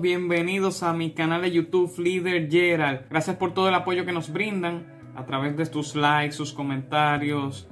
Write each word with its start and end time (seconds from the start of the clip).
Bienvenidos 0.00 0.82
a 0.82 0.94
mi 0.94 1.10
canal 1.10 1.42
de 1.42 1.50
YouTube 1.50 1.92
Leader 1.98 2.50
Gerald. 2.50 3.00
Gracias 3.10 3.36
por 3.36 3.52
todo 3.52 3.68
el 3.68 3.74
apoyo 3.74 4.06
que 4.06 4.12
nos 4.12 4.32
brindan 4.32 4.86
a 5.14 5.26
través 5.26 5.58
de 5.58 5.66
tus 5.66 5.94
likes, 5.94 6.32
sus 6.32 6.54
comentarios, 6.54 7.68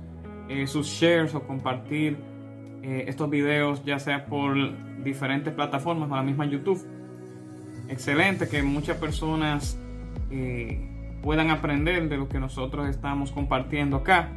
eh, 0.51 0.67
sus 0.67 0.89
shares 0.89 1.35
o 1.35 1.47
compartir 1.47 2.19
eh, 2.83 3.07
estos 3.09 3.31
videos 3.31 3.83
ya 3.83 3.99
sea 3.99 4.27
por 4.27 4.55
diferentes 5.03 5.55
plataformas 5.55 6.11
o 6.11 6.17
la 6.17 6.23
misma 6.23 6.45
YouTube. 6.45 6.87
Excelente 7.89 8.47
que 8.47 8.63
muchas 8.63 8.99
personas 8.99 9.79
eh, 10.31 10.87
puedan 11.23 11.49
aprender 11.49 12.11
de 12.11 12.19
lo 12.19 12.29
que 12.29 12.39
nosotros 12.39 12.91
estamos 12.91 13.33
compartiendo 13.33 13.97
acá. 13.97 14.29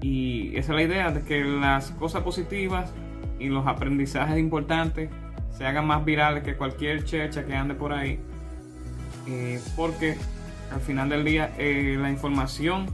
Y 0.00 0.56
esa 0.56 0.72
es 0.72 0.76
la 0.76 0.82
idea 0.82 1.10
de 1.10 1.22
que 1.22 1.44
las 1.44 1.90
cosas 1.90 2.22
positivas 2.22 2.94
y 3.38 3.48
los 3.48 3.66
aprendizajes 3.66 4.38
importantes 4.38 5.10
se 5.56 5.66
hagan 5.66 5.86
más 5.86 6.04
virales 6.04 6.42
que 6.42 6.56
cualquier 6.56 7.04
checha 7.04 7.44
que 7.44 7.54
ande 7.54 7.74
por 7.74 7.92
ahí. 7.92 8.20
Eh, 9.26 9.60
porque 9.76 10.16
al 10.72 10.80
final 10.80 11.08
del 11.08 11.24
día 11.24 11.54
eh, 11.58 11.96
la 11.98 12.10
información 12.10 12.86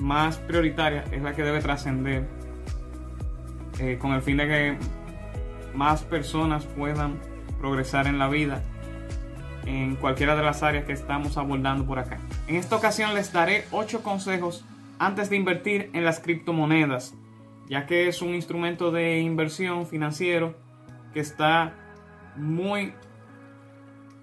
más 0.00 0.38
prioritaria 0.38 1.04
es 1.12 1.22
la 1.22 1.34
que 1.34 1.42
debe 1.42 1.60
trascender 1.60 2.26
eh, 3.78 3.98
con 4.00 4.12
el 4.12 4.22
fin 4.22 4.36
de 4.38 4.46
que 4.46 4.76
más 5.74 6.02
personas 6.02 6.64
puedan 6.64 7.18
progresar 7.60 8.06
en 8.06 8.18
la 8.18 8.28
vida 8.28 8.62
en 9.66 9.96
cualquiera 9.96 10.34
de 10.34 10.42
las 10.42 10.62
áreas 10.62 10.84
que 10.84 10.92
estamos 10.92 11.36
abordando 11.36 11.84
por 11.84 11.98
acá. 11.98 12.18
En 12.46 12.56
esta 12.56 12.76
ocasión 12.76 13.14
les 13.14 13.32
daré 13.32 13.64
8 13.70 14.02
consejos 14.02 14.64
antes 14.98 15.28
de 15.28 15.36
invertir 15.36 15.90
en 15.92 16.04
las 16.04 16.20
criptomonedas 16.20 17.14
ya 17.68 17.86
que 17.86 18.08
es 18.08 18.22
un 18.22 18.34
instrumento 18.34 18.90
de 18.90 19.20
inversión 19.20 19.86
financiero 19.86 20.54
que 21.12 21.20
está 21.20 21.74
muy 22.36 22.92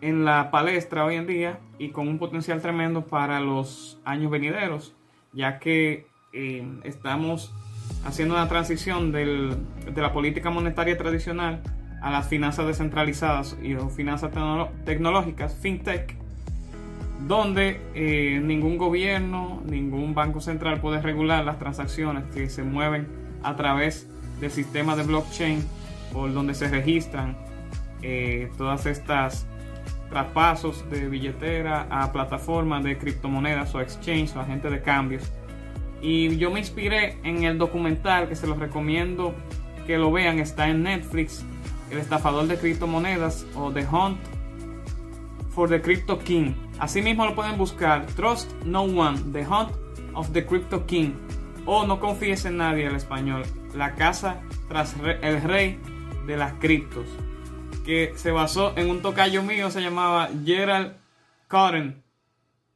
en 0.02 0.26
la 0.26 0.52
palestra 0.52 1.06
hoy 1.06 1.16
en 1.16 1.28
día 1.28 1.60
y 1.80 1.90
con 1.90 2.08
un 2.08 2.20
potencial 2.20 2.62
tremendo 2.62 3.06
para 3.06 3.40
los 3.40 4.00
años 4.06 4.32
venideros, 4.32 4.96
ya 5.34 5.60
que 5.60 6.08
eh, 6.34 6.68
estamos 6.84 7.54
haciendo 8.06 8.36
una 8.36 8.48
transición 8.48 9.12
de 9.12 9.58
la 9.96 10.14
política 10.14 10.50
monetaria 10.50 10.98
tradicional 10.98 11.62
a 12.02 12.12
las 12.12 12.28
finanzas 12.28 12.68
descentralizadas 12.68 13.58
y 13.64 13.76
finanzas 13.96 14.32
tecnológicas, 14.86 15.56
fintech, 15.56 16.16
donde 17.28 17.82
eh, 17.96 18.40
ningún 18.44 18.78
gobierno, 18.78 19.64
ningún 19.66 20.14
banco 20.14 20.40
central 20.40 20.80
puede 20.82 21.02
regular 21.02 21.44
las 21.44 21.58
transacciones 21.58 22.26
que 22.26 22.50
se 22.50 22.64
mueven 22.64 23.08
a 23.42 23.56
través 23.56 24.08
del 24.40 24.52
sistema 24.52 24.96
de 24.96 25.04
blockchain 25.04 25.64
por 26.14 26.34
donde 26.34 26.54
se 26.54 26.68
registran 26.68 27.38
eh, 28.02 28.52
todas 28.58 28.86
estas 28.86 29.48
traspasos 30.10 30.90
de 30.90 31.10
billetera 31.10 31.88
a 31.90 32.12
plataformas 32.12 32.84
de 32.84 32.98
criptomonedas 32.98 33.74
o 33.76 33.82
exchange 33.82 34.36
o 34.36 34.40
agentes 34.40 34.72
de 34.72 34.82
cambios. 34.82 35.32
Y 36.02 36.38
yo 36.38 36.52
me 36.52 36.60
inspiré 36.60 37.18
en 37.24 37.44
el 37.44 37.58
documental 37.58 38.28
que 38.28 38.36
se 38.36 38.48
los 38.48 38.60
recomiendo 38.60 39.34
que 39.86 39.98
lo 39.98 40.12
vean, 40.12 40.40
está 40.40 40.68
en 40.70 40.84
Netflix, 40.84 41.44
El 41.92 42.00
estafador 42.00 42.48
de 42.48 42.58
criptomonedas 42.58 43.46
o 43.56 43.72
The 43.72 43.86
Hunt 43.86 44.18
for 45.50 45.70
the 45.70 45.82
Crypto 45.82 46.20
King. 46.20 46.54
Asimismo 46.80 47.26
lo 47.26 47.36
pueden 47.36 47.58
buscar 47.58 48.06
Trust 48.08 48.52
No 48.66 48.84
One, 48.84 49.20
The 49.32 49.46
Hunt 49.46 49.72
of 50.14 50.32
the 50.32 50.46
Crypto 50.46 50.86
King 50.86 51.12
o 51.66 51.86
No 51.86 52.00
confíes 52.00 52.46
en 52.46 52.58
nadie 52.58 52.88
al 52.88 52.96
español, 52.96 53.44
La 53.76 53.96
casa 53.96 54.42
tras 54.68 54.96
el 55.22 55.42
rey 55.42 55.80
de 56.26 56.38
las 56.38 56.54
criptos, 56.54 57.06
que 57.86 58.14
se 58.16 58.32
basó 58.32 58.74
en 58.78 58.90
un 58.90 59.02
tocayo 59.02 59.44
mío, 59.44 59.70
se 59.70 59.82
llamaba 59.82 60.30
Gerald 60.44 60.94
Cotten, 61.48 62.04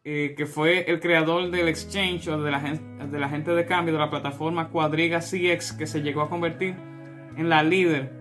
eh, 0.04 0.34
que 0.38 0.46
fue 0.46 0.90
el 0.90 1.00
creador 1.00 1.52
del 1.52 1.68
exchange 1.68 2.28
o 2.28 2.42
de 2.42 2.52
la, 2.52 2.60
de 2.60 3.20
la 3.20 3.30
gente 3.30 3.52
de 3.52 3.66
cambio 3.66 3.94
de 3.94 4.00
la 4.00 4.10
plataforma 4.10 4.70
Cuadriga 4.70 5.20
CX, 5.20 5.74
que 5.74 5.88
se 5.88 6.02
llegó 6.02 6.22
a 6.22 6.30
convertir 6.30 6.76
en 7.38 7.50
la 7.50 7.64
líder 7.64 8.12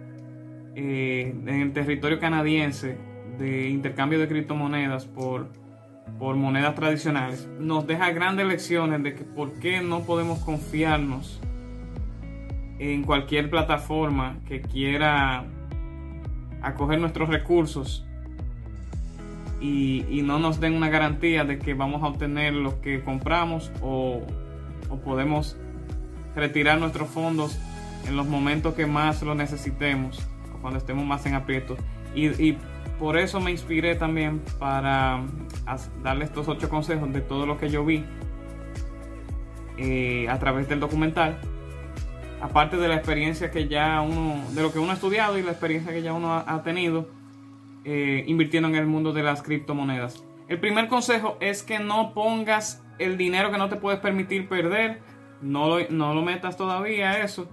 eh, 0.75 1.35
en 1.47 1.49
el 1.49 1.73
territorio 1.73 2.19
canadiense 2.19 2.97
de 3.39 3.69
intercambio 3.69 4.19
de 4.19 4.29
criptomonedas 4.29 5.07
por 5.07 5.49
por 6.19 6.37
monedas 6.37 6.75
tradicionales, 6.75 7.49
nos 7.59 7.87
deja 7.87 8.11
grandes 8.11 8.47
lecciones 8.47 9.03
de 9.03 9.15
que 9.15 9.25
por 9.25 9.53
qué 9.61 9.81
no 9.81 10.03
podemos 10.03 10.41
confiarnos 10.41 11.41
en 12.79 13.03
cualquier 13.03 13.51
plataforma 13.51 14.39
que 14.47 14.61
quiera 14.61 15.45
acoger 16.63 17.01
nuestros 17.01 17.29
recursos 17.29 18.05
y, 19.61 20.23
no 20.23 20.39
nos 20.39 20.61
den 20.61 20.75
una 20.75 20.89
garantía 20.89 21.45
de 21.45 21.59
que 21.59 21.75
vamos 21.75 22.03
a 22.03 22.07
obtener 22.07 22.53
lo 22.55 22.81
que 22.81 23.03
compramos 23.03 23.73
o, 23.83 24.23
podemos 25.05 25.57
retirar 26.35 26.79
nuestros 26.79 27.09
fondos 27.09 27.59
en 28.07 28.17
los 28.17 28.27
momentos 28.27 28.75
que 28.75 28.87
más 28.87 29.23
lo 29.23 29.35
necesitemos 29.35 30.27
o 30.55 30.59
cuando 30.61 30.79
estemos 30.79 31.05
más 31.05 31.27
en 31.27 31.35
aprietos. 31.35 31.79
y 32.15 32.57
por 32.99 33.17
eso 33.17 33.41
me 33.41 33.53
inspiré 33.53 33.95
también 33.95 34.43
para 34.59 35.23
darle 36.03 36.25
estos 36.25 36.49
ocho 36.49 36.69
consejos 36.69 37.13
de 37.13 37.21
todo 37.21 37.47
lo 37.47 37.57
que 37.57 37.69
yo 37.69 37.85
vi 37.85 38.05
eh, 39.77 40.27
a 40.29 40.39
través 40.39 40.69
del 40.69 40.81
documental. 40.81 41.39
Aparte 42.41 42.77
de 42.77 42.89
la 42.89 42.95
experiencia 42.95 43.51
que 43.51 43.69
ya 43.69 44.01
uno, 44.01 44.45
de 44.53 44.63
lo 44.63 44.73
que 44.73 44.79
uno 44.79 44.93
ha 44.93 44.95
estudiado 44.95 45.39
y 45.39 45.43
la 45.43 45.51
experiencia 45.51 45.93
que 45.93 46.03
ya 46.03 46.13
uno 46.13 46.33
ha, 46.35 46.63
tenido 46.63 47.09
eh, 47.85 48.25
invirtiendo 48.27 48.69
en 48.69 48.77
el 48.77 48.87
mundo 48.87 49.13
de 49.13 49.23
las 49.23 49.43
criptomonedas. 49.43 50.23
El 50.49 50.61
primer 50.61 50.89
consejo 50.89 51.37
es 51.41 51.63
que 51.63 51.79
no 51.79 52.15
pongas 52.15 52.83
el 52.99 53.17
dinero 53.17 53.51
que 53.51 53.59
no 53.59 53.69
te 53.69 53.77
puedes 53.77 54.01
permitir 54.01 54.49
perder. 54.49 55.01
No 55.43 55.69
lo, 55.69 55.89
no 55.91 56.15
lo 56.15 56.23
metas 56.23 56.57
todavía 56.57 57.23
eso. 57.23 57.49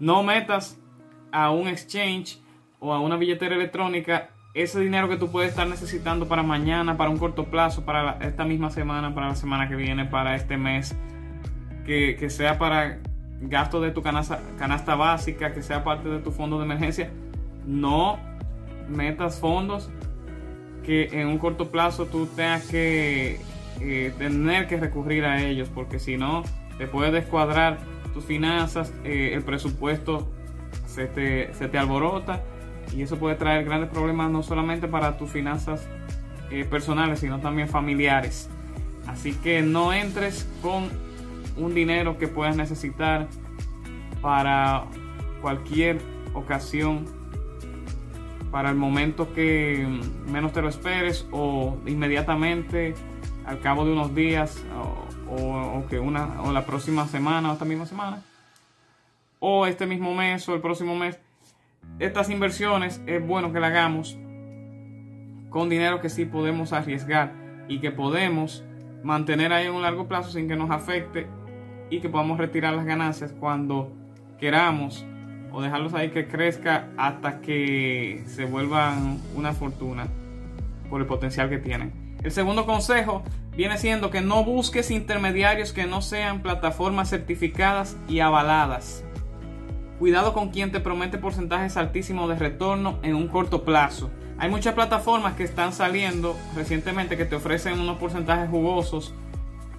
No 0.00 0.22
metas 0.22 0.78
a 1.32 1.50
un 1.50 1.68
exchange 1.68 2.40
o 2.78 2.92
a 2.92 3.00
una 3.00 3.16
billetera 3.16 3.54
electrónica 3.54 4.30
ese 4.54 4.80
dinero 4.80 5.08
que 5.08 5.16
tú 5.16 5.30
puedes 5.30 5.50
estar 5.50 5.68
necesitando 5.68 6.26
para 6.26 6.42
mañana, 6.42 6.96
para 6.96 7.10
un 7.10 7.18
corto 7.18 7.44
plazo, 7.44 7.84
para 7.84 8.18
esta 8.20 8.44
misma 8.44 8.70
semana, 8.70 9.14
para 9.14 9.28
la 9.28 9.36
semana 9.36 9.68
que 9.68 9.76
viene, 9.76 10.06
para 10.06 10.34
este 10.34 10.56
mes, 10.56 10.96
que, 11.86 12.28
sea 12.30 12.58
para 12.58 12.98
gasto 13.40 13.80
de 13.80 13.90
tu 13.90 14.02
canasta, 14.02 14.40
canasta 14.58 14.94
básica, 14.94 15.52
que 15.52 15.62
sea 15.62 15.82
parte 15.84 16.08
de 16.08 16.18
tu 16.18 16.30
fondo 16.30 16.58
de 16.58 16.64
emergencia, 16.64 17.10
no 17.66 18.18
metas 18.88 19.38
fondos 19.38 19.90
que 20.84 21.08
en 21.12 21.28
un 21.28 21.38
corto 21.38 21.70
plazo 21.70 22.06
tú 22.06 22.26
tengas 22.26 22.66
que 22.66 23.40
eh, 23.80 24.12
tener 24.18 24.66
que 24.66 24.78
recurrir 24.78 25.24
a 25.24 25.42
ellos, 25.42 25.68
porque 25.72 25.98
si 25.98 26.16
no, 26.16 26.42
te 26.78 26.86
puede 26.86 27.10
descuadrar 27.10 27.78
tus 28.12 28.24
finanzas, 28.24 28.92
eh, 29.04 29.32
el 29.34 29.42
presupuesto 29.42 30.28
se 30.86 31.06
te, 31.06 31.54
se 31.54 31.68
te 31.68 31.78
alborota 31.78 32.42
y 32.94 33.02
eso 33.02 33.18
puede 33.18 33.36
traer 33.36 33.64
grandes 33.64 33.90
problemas 33.90 34.30
no 34.30 34.42
solamente 34.42 34.88
para 34.88 35.16
tus 35.16 35.30
finanzas 35.30 35.86
eh, 36.50 36.64
personales, 36.64 37.20
sino 37.20 37.38
también 37.38 37.68
familiares. 37.68 38.48
Así 39.06 39.32
que 39.32 39.62
no 39.62 39.92
entres 39.92 40.48
con 40.62 40.88
un 41.56 41.74
dinero 41.74 42.18
que 42.18 42.28
puedas 42.28 42.56
necesitar 42.56 43.28
para 44.20 44.84
cualquier 45.40 45.98
ocasión, 46.34 47.04
para 48.50 48.70
el 48.70 48.76
momento 48.76 49.32
que 49.32 49.86
menos 50.26 50.52
te 50.52 50.62
lo 50.62 50.68
esperes 50.68 51.26
o 51.30 51.78
inmediatamente 51.86 52.94
al 53.46 53.60
cabo 53.60 53.84
de 53.84 53.92
unos 53.92 54.14
días 54.14 54.64
o, 55.30 55.86
que 55.88 55.98
una 55.98 56.42
o 56.42 56.52
la 56.52 56.66
próxima 56.66 57.06
semana 57.06 57.50
o 57.50 57.52
esta 57.52 57.64
misma 57.64 57.86
semana 57.86 58.22
o 59.38 59.66
este 59.66 59.86
mismo 59.86 60.14
mes 60.14 60.48
o 60.48 60.54
el 60.54 60.60
próximo 60.60 60.96
mes 60.96 61.18
estas 61.98 62.30
inversiones 62.30 63.00
es 63.06 63.24
bueno 63.24 63.52
que 63.52 63.60
las 63.60 63.70
hagamos 63.70 64.18
con 65.48 65.68
dinero 65.68 66.00
que 66.00 66.08
sí 66.08 66.24
podemos 66.24 66.72
arriesgar 66.72 67.32
y 67.68 67.80
que 67.80 67.90
podemos 67.90 68.64
mantener 69.02 69.52
ahí 69.52 69.66
en 69.66 69.72
un 69.72 69.82
largo 69.82 70.06
plazo 70.08 70.30
sin 70.30 70.48
que 70.48 70.56
nos 70.56 70.70
afecte 70.70 71.28
y 71.90 72.00
que 72.00 72.08
podamos 72.08 72.38
retirar 72.38 72.74
las 72.74 72.86
ganancias 72.86 73.34
cuando 73.38 73.92
queramos 74.38 75.04
o 75.52 75.60
dejarlos 75.60 75.94
ahí 75.94 76.10
que 76.10 76.28
crezca 76.28 76.88
hasta 76.96 77.40
que 77.40 78.22
se 78.26 78.44
vuelvan 78.44 79.18
una 79.34 79.52
fortuna 79.52 80.06
por 80.88 81.00
el 81.00 81.06
potencial 81.06 81.50
que 81.50 81.58
tienen. 81.58 81.92
El 82.22 82.30
segundo 82.30 82.66
consejo 82.66 83.22
viene 83.56 83.78
siendo 83.78 84.10
que 84.10 84.20
no 84.20 84.44
busques 84.44 84.90
intermediarios 84.90 85.72
que 85.72 85.86
no 85.86 86.02
sean 86.02 86.42
plataformas 86.42 87.10
certificadas 87.10 87.96
y 88.08 88.20
avaladas. 88.20 89.04
Cuidado 89.98 90.32
con 90.32 90.50
quien 90.50 90.72
te 90.72 90.80
promete 90.80 91.18
porcentajes 91.18 91.76
altísimos 91.76 92.28
de 92.28 92.36
retorno 92.36 92.98
en 93.02 93.14
un 93.14 93.28
corto 93.28 93.64
plazo. 93.64 94.10
Hay 94.38 94.48
muchas 94.48 94.74
plataformas 94.74 95.34
que 95.34 95.44
están 95.44 95.72
saliendo 95.72 96.36
recientemente 96.56 97.18
que 97.18 97.26
te 97.26 97.36
ofrecen 97.36 97.78
unos 97.78 97.98
porcentajes 97.98 98.48
jugosos, 98.48 99.14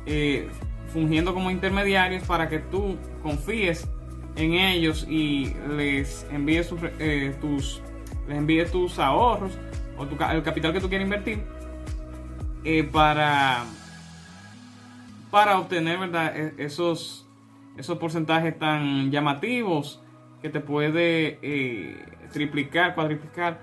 eh, 0.05 0.47
fungiendo 0.91 1.33
como 1.33 1.51
intermediarios 1.51 2.23
para 2.23 2.49
que 2.49 2.59
tú 2.59 2.97
confíes 3.23 3.87
en 4.35 4.53
ellos 4.53 5.05
y 5.09 5.53
les 5.69 6.25
envíes 6.31 6.73
eh, 6.99 7.35
tus 7.41 7.81
les 8.27 8.37
envíe 8.37 8.65
tus 8.65 8.99
ahorros 8.99 9.57
o 9.97 10.03
el 10.03 10.43
capital 10.43 10.73
que 10.73 10.79
tú 10.79 10.89
quieres 10.89 11.05
invertir 11.05 11.43
eh, 12.63 12.83
para, 12.83 13.65
para 15.31 15.59
obtener 15.59 15.99
¿verdad? 15.99 16.35
E, 16.35 16.53
esos, 16.57 17.27
esos 17.77 17.97
porcentajes 17.97 18.57
tan 18.57 19.11
llamativos 19.11 20.01
que 20.41 20.49
te 20.49 20.59
puede 20.59 21.39
eh, 21.41 22.05
triplicar, 22.31 22.95
cuadriplicar, 22.95 23.61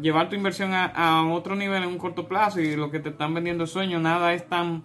llevar 0.00 0.28
tu 0.28 0.36
inversión 0.36 0.72
a, 0.72 1.24
otro 1.30 1.54
nivel 1.54 1.82
en 1.82 1.88
un 1.88 1.98
corto 1.98 2.28
plazo 2.28 2.60
y 2.60 2.76
lo 2.76 2.90
que 2.90 2.98
te 2.98 3.10
están 3.10 3.34
vendiendo 3.34 3.66
sueño, 3.66 3.98
nada 3.98 4.32
es 4.32 4.48
tan 4.48 4.84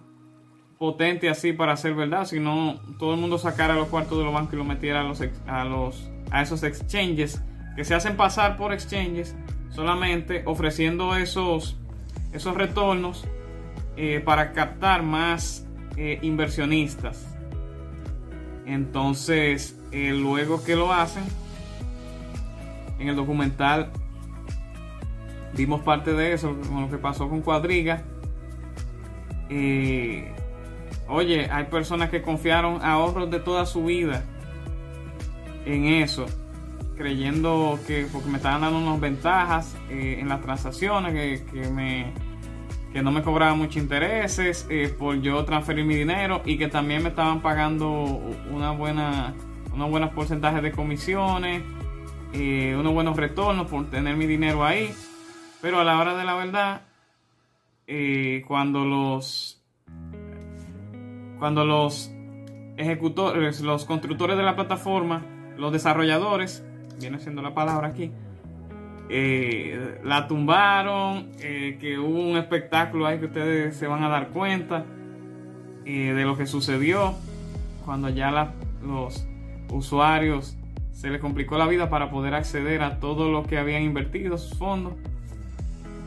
potente 0.78 1.28
así 1.28 1.52
para 1.52 1.76
ser 1.76 1.94
verdad, 1.94 2.26
sino 2.26 2.80
todo 2.98 3.14
el 3.14 3.20
mundo 3.20 3.38
sacara 3.38 3.74
los 3.74 3.88
cuartos 3.88 4.18
de 4.18 4.24
los 4.24 4.34
bancos 4.34 4.54
y 4.54 4.56
lo 4.56 4.64
metiera 4.64 5.00
a 5.00 5.04
los, 5.04 5.22
a 5.46 5.64
los 5.64 6.10
a 6.30 6.42
esos 6.42 6.62
exchanges 6.62 7.42
que 7.76 7.84
se 7.84 7.94
hacen 7.94 8.16
pasar 8.16 8.56
por 8.56 8.72
exchanges 8.72 9.36
solamente 9.70 10.42
ofreciendo 10.46 11.16
esos 11.16 11.76
esos 12.32 12.56
retornos 12.56 13.24
eh, 13.96 14.20
para 14.24 14.52
captar 14.52 15.04
más 15.04 15.66
eh, 15.96 16.18
inversionistas. 16.22 17.36
Entonces 18.66 19.80
eh, 19.92 20.10
luego 20.12 20.64
que 20.64 20.74
lo 20.74 20.92
hacen 20.92 21.24
en 22.98 23.08
el 23.08 23.16
documental 23.16 23.90
vimos 25.56 25.82
parte 25.82 26.12
de 26.14 26.32
eso 26.32 26.56
con 26.68 26.82
lo 26.82 26.90
que 26.90 26.98
pasó 26.98 27.28
con 27.28 27.42
Cuadriga 27.42 28.02
Oye, 31.08 31.48
hay 31.50 31.64
personas 31.64 32.08
que 32.08 32.22
confiaron 32.22 32.82
ahorros 32.82 33.30
de 33.30 33.40
toda 33.40 33.66
su 33.66 33.84
vida 33.84 34.24
en 35.66 35.84
eso, 35.86 36.26
creyendo 36.96 37.78
que 37.86 38.06
porque 38.10 38.28
me 38.28 38.36
estaban 38.38 38.62
dando 38.62 38.78
unas 38.78 39.00
ventajas 39.00 39.76
eh, 39.90 40.16
en 40.18 40.28
las 40.28 40.40
transacciones, 40.40 41.42
que, 41.42 41.68
me, 41.68 42.12
que 42.92 43.02
no 43.02 43.10
me 43.10 43.22
cobraban 43.22 43.58
muchos 43.58 43.76
intereses 43.76 44.66
eh, 44.70 44.94
por 44.98 45.20
yo 45.20 45.44
transferir 45.44 45.84
mi 45.84 45.94
dinero 45.94 46.42
y 46.44 46.56
que 46.56 46.68
también 46.68 47.02
me 47.02 47.10
estaban 47.10 47.42
pagando 47.42 47.90
una 48.50 48.70
buena, 48.70 49.34
unos 49.72 49.90
buenos 49.90 50.10
porcentajes 50.12 50.62
de 50.62 50.72
comisiones, 50.72 51.62
eh, 52.32 52.74
unos 52.78 52.94
buenos 52.94 53.16
retornos 53.16 53.70
por 53.70 53.90
tener 53.90 54.16
mi 54.16 54.26
dinero 54.26 54.64
ahí. 54.64 54.92
Pero 55.60 55.80
a 55.80 55.84
la 55.84 55.98
hora 55.98 56.14
de 56.14 56.24
la 56.24 56.34
verdad, 56.34 56.82
cuando 58.46 58.84
los 58.84 59.53
cuando 61.38 61.64
los 61.64 62.12
ejecutores, 62.76 63.60
los 63.60 63.84
constructores 63.84 64.36
de 64.36 64.42
la 64.42 64.54
plataforma, 64.54 65.24
los 65.56 65.72
desarrolladores, 65.72 66.64
viene 67.00 67.18
siendo 67.18 67.42
la 67.42 67.54
palabra 67.54 67.88
aquí, 67.88 68.12
eh, 69.08 70.00
la 70.02 70.26
tumbaron, 70.26 71.30
eh, 71.38 71.76
que 71.80 71.98
hubo 71.98 72.20
un 72.20 72.36
espectáculo 72.36 73.06
ahí 73.06 73.18
que 73.18 73.26
ustedes 73.26 73.76
se 73.76 73.86
van 73.86 74.02
a 74.02 74.08
dar 74.08 74.28
cuenta 74.28 74.84
eh, 75.84 76.14
de 76.14 76.24
lo 76.24 76.36
que 76.36 76.46
sucedió 76.46 77.14
cuando 77.84 78.08
ya 78.08 78.54
los 78.82 79.26
usuarios 79.70 80.56
se 80.92 81.10
les 81.10 81.20
complicó 81.20 81.58
la 81.58 81.66
vida 81.66 81.90
para 81.90 82.10
poder 82.10 82.34
acceder 82.34 82.82
a 82.82 82.98
todo 82.98 83.30
lo 83.30 83.42
que 83.44 83.58
habían 83.58 83.82
invertido 83.82 84.38
sus 84.38 84.56
fondos. 84.56 84.94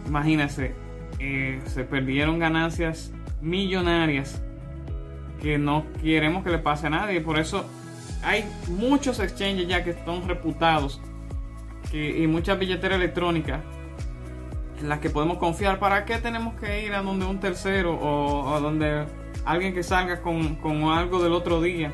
Imagínense, 0.08 0.74
se 1.66 1.84
perdieron 1.84 2.40
ganancias 2.40 3.14
millonarias 3.42 4.42
que 5.42 5.58
no 5.58 5.86
queremos 6.02 6.44
que 6.44 6.50
le 6.50 6.60
pase 6.60 6.88
a 6.88 6.90
nadie. 6.90 7.22
Por 7.22 7.40
eso 7.40 7.66
hay 8.24 8.46
muchos 8.68 9.20
exchanges 9.20 9.68
ya 9.68 9.84
que 9.84 9.92
están 9.92 10.28
reputados 10.28 11.02
y 11.92 12.28
muchas 12.28 12.60
billeteras 12.60 12.98
electrónicas 12.98 13.62
en 14.80 14.90
las 14.90 15.00
que 15.00 15.10
podemos 15.10 15.38
confiar. 15.38 15.80
¿Para 15.80 16.06
qué 16.06 16.18
tenemos 16.18 16.56
que 16.56 16.86
ir 16.86 16.94
a 16.94 17.02
donde 17.02 17.26
un 17.26 17.40
tercero 17.40 17.96
o 17.96 18.54
a 18.54 18.60
donde 18.60 19.06
alguien 19.46 19.74
que 19.74 19.84
salga 19.84 20.22
con, 20.22 20.58
algo 20.90 21.24
del 21.24 21.34
otro 21.34 21.62
día? 21.62 21.94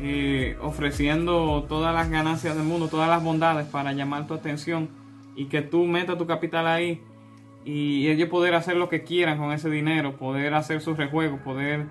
Eh, 0.00 0.56
ofreciendo 0.62 1.64
todas 1.68 1.92
las 1.92 2.08
ganancias 2.08 2.54
del 2.54 2.64
mundo, 2.64 2.88
todas 2.88 3.08
las 3.08 3.22
bondades 3.22 3.66
para 3.66 3.92
llamar 3.92 4.28
tu 4.28 4.34
atención 4.34 4.88
y 5.34 5.46
que 5.46 5.60
tú 5.60 5.86
metas 5.86 6.16
tu 6.18 6.26
capital 6.26 6.68
ahí 6.68 7.02
y 7.64 8.08
ellos 8.08 8.28
poder 8.28 8.54
hacer 8.54 8.76
lo 8.76 8.88
que 8.88 9.02
quieran 9.02 9.38
con 9.38 9.52
ese 9.52 9.68
dinero, 9.68 10.16
poder 10.16 10.54
hacer 10.54 10.80
sus 10.80 10.96
rejuegos, 10.96 11.40
poder 11.40 11.86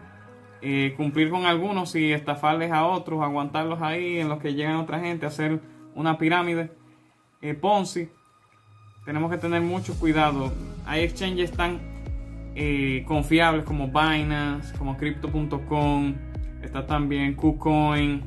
eh, 0.61 0.93
cumplir 0.97 1.29
con 1.29 1.45
algunos 1.45 1.95
y 1.95 2.11
estafarles 2.11 2.71
a 2.71 2.85
otros, 2.85 3.21
aguantarlos 3.21 3.81
ahí 3.81 4.19
en 4.19 4.27
los 4.27 4.39
que 4.39 4.55
llegan 4.55 4.77
otra 4.77 4.99
gente, 4.99 5.25
hacer 5.25 5.59
una 5.93 6.17
pirámide 6.17 6.71
eh, 7.41 7.53
Ponzi. 7.53 8.09
Tenemos 9.05 9.31
que 9.31 9.37
tener 9.37 9.61
mucho 9.61 9.97
cuidado. 9.99 10.51
Hay 10.85 11.03
exchanges 11.03 11.51
tan 11.51 11.79
eh, 12.55 13.03
confiables 13.07 13.65
como 13.65 13.87
Binance, 13.87 14.75
como 14.77 14.97
Crypto.com, 14.97 16.15
está 16.63 16.85
también 16.87 17.35
KuCoin. 17.35 18.23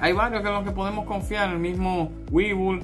Hay 0.00 0.12
varios 0.12 0.42
que 0.42 0.50
los 0.50 0.64
que 0.64 0.72
podemos 0.72 1.06
confiar, 1.06 1.50
el 1.50 1.60
mismo 1.60 2.10
Webull, 2.30 2.82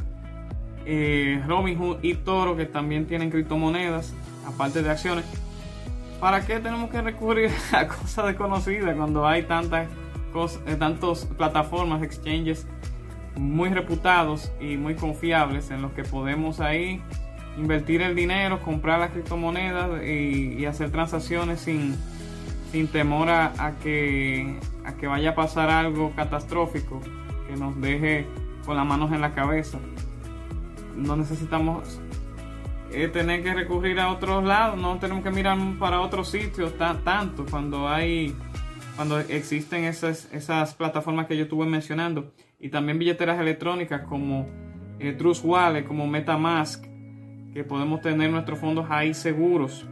Robinhood 1.47 1.99
y 2.03 2.15
Toro 2.15 2.56
que 2.56 2.65
también 2.65 3.06
tienen 3.06 3.31
criptomonedas, 3.31 4.15
aparte 4.47 4.82
de 4.82 4.91
acciones. 4.91 5.50
¿Para 6.20 6.44
qué 6.44 6.61
tenemos 6.61 6.90
que 6.90 7.00
recurrir 7.00 7.50
a 7.72 7.88
cosas 7.88 8.26
desconocidas 8.26 8.94
cuando 8.94 9.26
hay 9.26 9.44
tantas 9.44 9.88
cosas, 10.32 10.61
eh, 10.67 10.76
tantas 10.76 11.25
plataformas, 11.25 12.02
exchanges 12.02 12.67
muy 13.37 13.70
reputados 13.70 14.52
y 14.61 14.76
muy 14.76 14.94
confiables 14.94 15.70
en 15.70 15.81
los 15.81 15.93
que 15.93 16.05
podemos 16.05 16.61
ahí 16.61 17.02
invertir 17.56 18.02
el 18.02 18.14
dinero, 18.14 18.61
comprar 18.61 19.00
las 19.00 19.11
criptomonedas 19.11 20.05
y, 20.05 20.64
hacer 20.67 20.90
transacciones 20.90 21.61
sin, 21.61 21.96
sin 22.70 22.87
temor 22.88 23.31
a, 23.31 23.75
que, 23.82 24.58
a 24.84 24.93
que 24.94 25.06
vaya 25.06 25.31
a 25.31 25.34
pasar 25.34 25.70
algo 25.70 26.12
catastrófico 26.14 27.00
que 27.48 27.56
nos 27.56 27.81
deje 27.81 28.27
con 28.67 28.77
las 28.77 28.86
manos 28.86 29.10
en 29.12 29.20
la 29.20 29.34
cabeza. 29.34 29.79
No 30.94 31.17
necesitamos 31.17 32.00
tener 33.13 33.43
que 33.43 33.55
recurrir 33.55 34.01
a 34.01 34.11
otros 34.11 34.44
lados, 34.44 34.79
no 34.79 34.99
tenemos 34.99 35.23
que 35.23 35.31
mirar 35.31 35.59
para 35.79 36.01
otros 36.01 36.31
sitios 36.31 36.77
tanto 36.77 37.47
cuando 37.49 37.89
hay 37.89 38.35
cuando 39.01 39.19
existen 39.19 39.85
esas, 39.85 40.29
esas 40.31 40.75
plataformas 40.75 41.27
que 41.27 41.35
yo 41.35 41.44
estuve 41.44 41.65
mencionando. 41.65 42.35
Y 42.59 42.69
también 42.69 42.99
billeteras 42.99 43.41
electrónicas 43.41 44.03
como 44.03 44.47
eh, 44.99 45.15
Trust 45.15 45.43
Wallet, 45.43 45.85
como 45.85 46.06
MetaMask, 46.06 46.85
que 47.55 47.65
podemos 47.65 48.03
tener 48.03 48.31
nuestros 48.31 48.59
fondos 48.59 48.87
ahí 48.91 49.15
seguros, 49.15 49.87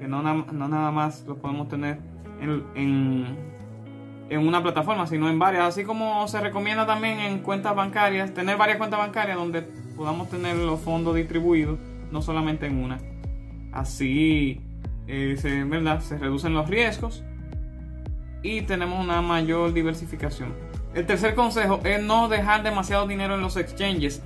que 0.00 0.08
no, 0.08 0.22
no 0.22 0.68
nada 0.68 0.90
más 0.90 1.26
los 1.26 1.36
podemos 1.36 1.68
tener 1.68 1.98
en, 2.40 2.64
en, 2.74 3.36
en, 4.30 4.48
una 4.48 4.62
plataforma, 4.62 5.06
sino 5.06 5.28
en 5.28 5.38
varias, 5.38 5.64
así 5.64 5.84
como 5.84 6.26
se 6.26 6.40
recomienda 6.40 6.86
también 6.86 7.20
en 7.20 7.40
cuentas 7.40 7.76
bancarias, 7.76 8.32
tener 8.32 8.56
varias 8.56 8.78
cuentas 8.78 8.98
bancarias 8.98 9.36
donde 9.36 9.60
podamos 9.94 10.30
tener 10.30 10.56
los 10.56 10.80
fondos 10.80 11.14
distribuidos 11.14 11.78
no 12.10 12.22
solamente 12.22 12.66
en 12.66 12.82
una. 12.82 12.98
Así 13.72 14.60
eh, 15.06 15.36
se, 15.38 15.64
¿verdad? 15.64 16.00
se 16.00 16.18
reducen 16.18 16.54
los 16.54 16.68
riesgos 16.68 17.22
y 18.42 18.62
tenemos 18.62 19.02
una 19.02 19.22
mayor 19.22 19.72
diversificación. 19.72 20.54
El 20.94 21.06
tercer 21.06 21.34
consejo 21.34 21.80
es 21.84 22.02
no 22.02 22.28
dejar 22.28 22.62
demasiado 22.62 23.06
dinero 23.06 23.34
en 23.34 23.40
los 23.40 23.56
exchanges. 23.56 24.22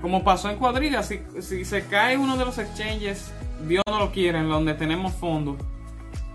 Como 0.00 0.24
pasó 0.24 0.50
en 0.50 0.56
cuadrilla, 0.56 1.02
si, 1.02 1.20
si 1.40 1.64
se 1.64 1.86
cae 1.86 2.16
uno 2.16 2.36
de 2.36 2.44
los 2.44 2.58
exchanges, 2.58 3.32
Dios 3.68 3.82
no 3.86 3.98
lo 3.98 4.10
quiere, 4.10 4.38
en 4.38 4.48
donde 4.48 4.74
tenemos 4.74 5.12
fondos, 5.12 5.56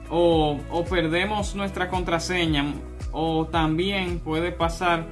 o, 0.09 0.57
o 0.69 0.85
perdemos 0.85 1.55
nuestra 1.55 1.89
contraseña, 1.89 2.73
o 3.11 3.47
también 3.47 4.19
puede 4.19 4.51
pasar 4.51 5.05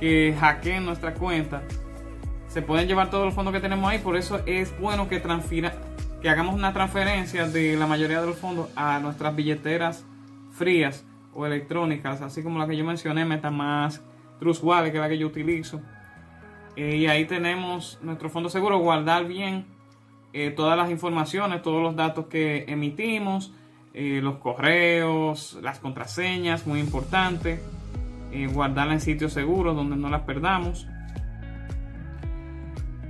que 0.00 0.34
hackeen 0.38 0.86
nuestra 0.86 1.14
cuenta 1.14 1.62
se 2.48 2.62
pueden 2.62 2.88
llevar 2.88 3.10
todos 3.10 3.26
los 3.26 3.34
fondos 3.34 3.54
que 3.54 3.60
tenemos 3.60 3.88
ahí, 3.88 3.98
por 3.98 4.16
eso 4.16 4.40
es 4.46 4.78
bueno 4.80 5.08
que 5.08 5.22
que 6.20 6.28
hagamos 6.28 6.54
una 6.54 6.72
transferencia 6.72 7.46
de 7.46 7.76
la 7.76 7.86
mayoría 7.86 8.20
de 8.20 8.26
los 8.26 8.38
fondos 8.38 8.68
a 8.74 8.98
nuestras 8.98 9.36
billeteras 9.36 10.04
frías 10.52 11.04
o 11.32 11.46
electrónicas, 11.46 12.20
así 12.22 12.42
como 12.42 12.58
la 12.58 12.66
que 12.66 12.76
yo 12.76 12.84
mencioné, 12.84 13.24
MetaMask, 13.24 14.02
Trust 14.40 14.62
Wallet, 14.62 14.90
que 14.90 14.96
es 14.96 15.02
la 15.02 15.08
que 15.08 15.18
yo 15.18 15.28
utilizo. 15.28 15.80
Eh, 16.76 16.96
y 16.96 17.06
ahí 17.06 17.24
tenemos 17.24 17.98
nuestro 18.02 18.30
fondo 18.30 18.48
seguro, 18.48 18.78
guardar 18.78 19.26
bien 19.26 19.66
eh, 20.32 20.50
todas 20.50 20.76
las 20.76 20.90
informaciones, 20.90 21.62
todos 21.62 21.82
los 21.82 21.96
datos 21.96 22.26
que 22.26 22.64
emitimos, 22.68 23.52
eh, 23.94 24.20
los 24.22 24.36
correos, 24.36 25.58
las 25.62 25.78
contraseñas, 25.78 26.66
muy 26.66 26.80
importante, 26.80 27.60
guardarla 28.52 28.92
en 28.92 29.00
sitios 29.00 29.32
seguros 29.32 29.74
donde 29.74 29.96
no 29.96 30.10
las 30.10 30.22
perdamos. 30.22 30.86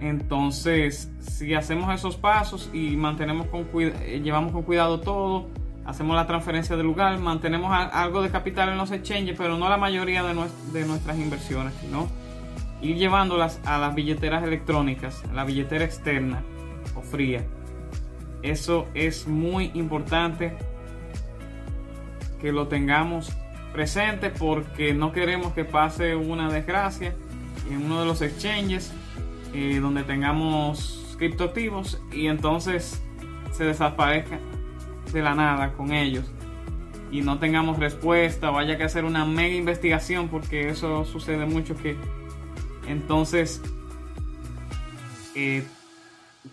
Entonces, 0.01 1.11
si 1.21 1.55
hacemos 1.55 1.93
esos 1.93 2.17
pasos 2.17 2.71
y 2.73 2.97
mantenemos 2.97 3.47
con 3.49 3.67
eh, 3.81 4.21
llevamos 4.23 4.53
con 4.53 4.63
cuidado 4.63 5.01
todo, 5.01 5.49
hacemos 5.85 6.15
la 6.15 6.27
transferencia 6.27 6.77
de 6.77 6.85
lugar, 6.85 7.19
mantenemos 7.19 7.73
algo 7.73 8.23
de 8.23 8.31
capital 8.31 8.69
en 8.69 8.77
los 8.77 8.93
exchanges, 8.93 9.37
pero 9.37 9.57
no 9.57 9.69
la 9.69 9.77
mayoría 9.77 10.23
de, 10.23 10.35
nuestras 10.85 11.19
inversiones, 11.19 11.75
sino 11.81 12.09
ir 12.81 12.97
llevándolas 12.97 13.61
a 13.65 13.79
las 13.79 13.95
billeteras 13.95 14.45
electrónicas, 14.45 15.23
la 15.35 15.45
billetera 15.45 15.85
externa 15.85 16.43
o 16.95 17.03
fría. 17.03 17.45
Eso 18.43 18.87
es 18.95 19.27
muy 19.27 19.73
importante 19.75 20.57
que 22.41 22.53
lo 22.53 22.69
tengamos 22.69 23.33
presente 23.73 24.31
porque 24.31 24.95
no 24.95 25.11
queremos 25.11 25.55
que 25.55 25.65
pase 25.65 26.15
una 26.15 26.51
desgracia 26.51 27.15
en 27.69 27.85
uno 27.85 28.01
de 28.01 28.07
los 28.07 28.23
exchanges 28.23 28.93
donde 29.53 30.05
tengamos 30.05 31.17
criptoactivos 31.19 32.01
y 32.13 32.27
entonces 32.27 33.03
se 33.51 33.65
desaparezca 33.65 34.39
de 35.13 35.23
la 35.23 35.35
nada 35.35 35.73
con 35.73 35.93
ellos 35.93 36.31
y 37.11 37.23
no 37.23 37.39
tengamos 37.39 37.79
respuesta 37.79 38.51
o 38.51 38.59
haya 38.59 38.77
que 38.77 38.85
hacer 38.85 39.05
una 39.05 39.25
mega 39.25 39.55
investigación 39.55 40.29
porque 40.29 40.69
eso 40.69 41.05
sucede 41.05 41.47
mucho 41.47 41.75
que 41.77 41.97
entonces 42.87 43.63
eh, 45.35 45.65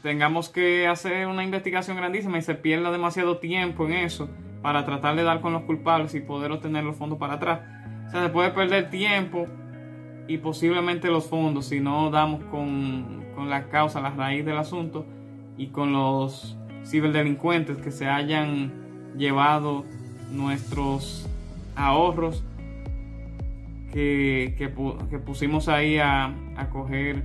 tengamos 0.01 0.49
que 0.49 0.87
hacer 0.87 1.27
una 1.27 1.43
investigación 1.43 1.97
grandísima 1.97 2.37
y 2.37 2.41
se 2.41 2.55
pierda 2.55 2.91
demasiado 2.91 3.37
tiempo 3.37 3.85
en 3.85 3.93
eso 3.93 4.29
para 4.61 4.85
tratar 4.85 5.15
de 5.15 5.23
dar 5.23 5.41
con 5.41 5.53
los 5.53 5.63
culpables 5.63 6.15
y 6.15 6.21
poder 6.21 6.51
obtener 6.51 6.83
los 6.83 6.95
fondos 6.95 7.19
para 7.19 7.35
atrás. 7.35 7.61
O 8.07 8.11
sea, 8.11 8.23
se 8.23 8.29
puede 8.29 8.51
perder 8.51 8.89
tiempo 8.89 9.47
y 10.27 10.37
posiblemente 10.37 11.09
los 11.09 11.25
fondos 11.25 11.67
si 11.67 11.79
no 11.79 12.09
damos 12.09 12.43
con, 12.45 13.25
con 13.35 13.49
la 13.49 13.69
causa, 13.69 14.01
la 14.01 14.11
raíz 14.11 14.45
del 14.45 14.57
asunto 14.57 15.05
y 15.57 15.67
con 15.67 15.93
los 15.93 16.57
ciberdelincuentes 16.85 17.77
que 17.77 17.91
se 17.91 18.07
hayan 18.07 18.71
llevado 19.17 19.85
nuestros 20.31 21.27
ahorros 21.75 22.43
que, 23.91 24.55
que, 24.57 25.19
pusimos 25.19 25.69
ahí 25.69 25.99
a, 25.99 26.33
a 26.57 26.69
coger 26.69 27.23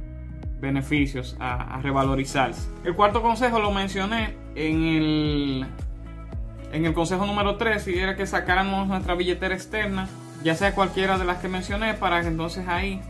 beneficios, 0.61 1.37
a, 1.41 1.81
revalorizarse. 1.83 2.69
El 2.85 2.95
cuarto 2.95 3.23
consejo 3.23 3.59
lo 3.59 3.73
mencioné 3.73 4.37
en 4.55 4.85
el, 4.85 5.67
en 6.73 6.85
el 6.85 6.93
consejo 6.93 7.27
número 7.27 7.57
3 7.57 7.89
y 7.89 7.99
era 7.99 8.15
que 8.15 8.27
sacáramos 8.27 8.87
nuestra 8.87 9.15
billetera 9.15 9.55
externa, 9.55 10.09
ya 10.43 10.55
sea 10.55 10.75
cualquiera 10.75 11.19
de 11.19 11.25
las 11.25 11.39
que 11.39 11.49
mencioné, 11.49 11.95
para 11.95 12.23
que 12.23 12.29
entonces 12.29 12.67
ahí 12.69 13.01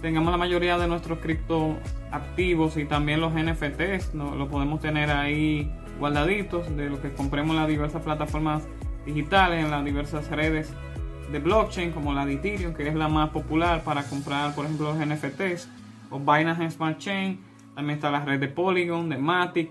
tengamos 0.00 0.32
la 0.32 0.38
mayoría 0.38 0.78
de 0.78 0.88
nuestros 0.88 1.18
cripto 1.18 1.76
activos 2.10 2.76
y 2.76 2.84
también 2.84 3.20
los 3.20 3.32
NFTs, 3.32 4.14
¿no? 4.14 4.34
lo 4.34 4.48
podemos 4.48 4.80
tener 4.80 5.10
ahí 5.10 5.72
guardaditos 5.98 6.76
de 6.76 6.90
lo 6.90 7.00
que 7.00 7.12
compremos 7.12 7.54
en 7.54 7.60
las 7.60 7.68
diversas 7.68 8.02
plataformas 8.02 8.64
digitales, 9.06 9.64
en 9.64 9.70
las 9.70 9.84
diversas 9.84 10.28
redes 10.28 10.72
de 11.30 11.38
blockchain 11.38 11.92
como 11.92 12.12
la 12.12 12.26
de 12.26 12.34
Ethereum, 12.34 12.74
que 12.74 12.88
es 12.88 12.94
la 12.94 13.08
más 13.08 13.30
popular 13.30 13.82
para 13.84 14.02
comprar, 14.02 14.54
por 14.54 14.64
ejemplo, 14.64 14.92
los 14.92 15.06
NFTs, 15.06 15.68
o 16.10 16.18
Binance 16.18 16.70
Smart 16.72 16.98
Chain. 16.98 17.40
También 17.74 17.96
está 17.96 18.10
la 18.10 18.24
red 18.24 18.38
de 18.38 18.48
Polygon, 18.48 19.08
de 19.08 19.16
Matic, 19.16 19.70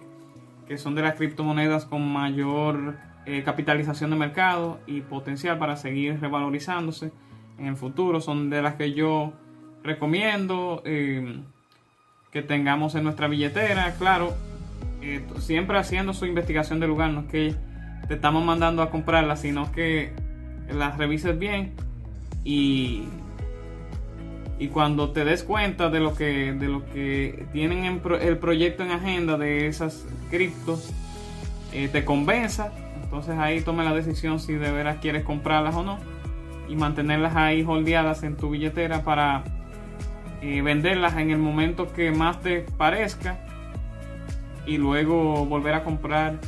que 0.67 0.77
son 0.77 0.95
de 0.95 1.03
las 1.03 1.15
criptomonedas 1.15 1.85
con 1.85 2.11
mayor 2.11 2.95
eh, 3.25 3.43
capitalización 3.43 4.09
de 4.09 4.15
mercado 4.15 4.79
y 4.87 5.01
potencial 5.01 5.57
para 5.57 5.75
seguir 5.75 6.19
revalorizándose 6.19 7.11
en 7.57 7.67
el 7.67 7.75
futuro. 7.75 8.21
Son 8.21 8.49
de 8.49 8.61
las 8.61 8.75
que 8.75 8.93
yo 8.93 9.33
recomiendo 9.83 10.81
eh, 10.85 11.41
que 12.31 12.41
tengamos 12.41 12.95
en 12.95 13.03
nuestra 13.03 13.27
billetera. 13.27 13.93
Claro, 13.97 14.33
eh, 15.01 15.23
siempre 15.39 15.77
haciendo 15.77 16.13
su 16.13 16.25
investigación 16.25 16.79
de 16.79 16.87
lugar, 16.87 17.11
no 17.11 17.21
es 17.21 17.27
que 17.27 17.55
te 18.07 18.15
estamos 18.15 18.43
mandando 18.43 18.81
a 18.81 18.89
comprarla, 18.89 19.35
sino 19.35 19.71
que 19.71 20.13
las 20.69 20.97
revises 20.97 21.37
bien 21.37 21.73
y, 22.43 23.03
y 24.59 24.67
cuando 24.67 25.11
te 25.11 25.25
des 25.25 25.43
cuenta 25.43 25.89
de 25.89 25.99
lo 25.99 26.15
que, 26.15 26.53
de 26.53 26.67
lo 26.67 26.85
que 26.85 27.45
tienen 27.51 27.85
en 27.85 28.01
el 28.21 28.37
proyecto 28.37 28.83
en 28.83 28.91
agenda 28.91 29.37
de 29.37 29.67
esas 29.67 30.05
criptos, 30.29 30.91
eh, 31.73 31.89
te 31.91 32.03
convenza, 32.03 32.71
entonces 33.11 33.37
ahí 33.37 33.59
tome 33.59 33.83
la 33.83 33.93
decisión 33.93 34.39
si 34.39 34.53
de 34.53 34.71
veras 34.71 34.99
quieres 35.01 35.25
comprarlas 35.25 35.75
o 35.75 35.83
no 35.83 35.99
y 36.69 36.77
mantenerlas 36.77 37.35
ahí 37.35 37.61
holdeadas 37.67 38.23
en 38.23 38.37
tu 38.37 38.51
billetera 38.51 39.03
para 39.03 39.43
eh, 40.41 40.61
venderlas 40.61 41.17
en 41.17 41.29
el 41.29 41.37
momento 41.37 41.91
que 41.91 42.11
más 42.11 42.39
te 42.39 42.61
parezca 42.77 43.37
y 44.65 44.77
luego 44.77 45.45
volver 45.45 45.73
a 45.73 45.83
comprar 45.83 46.39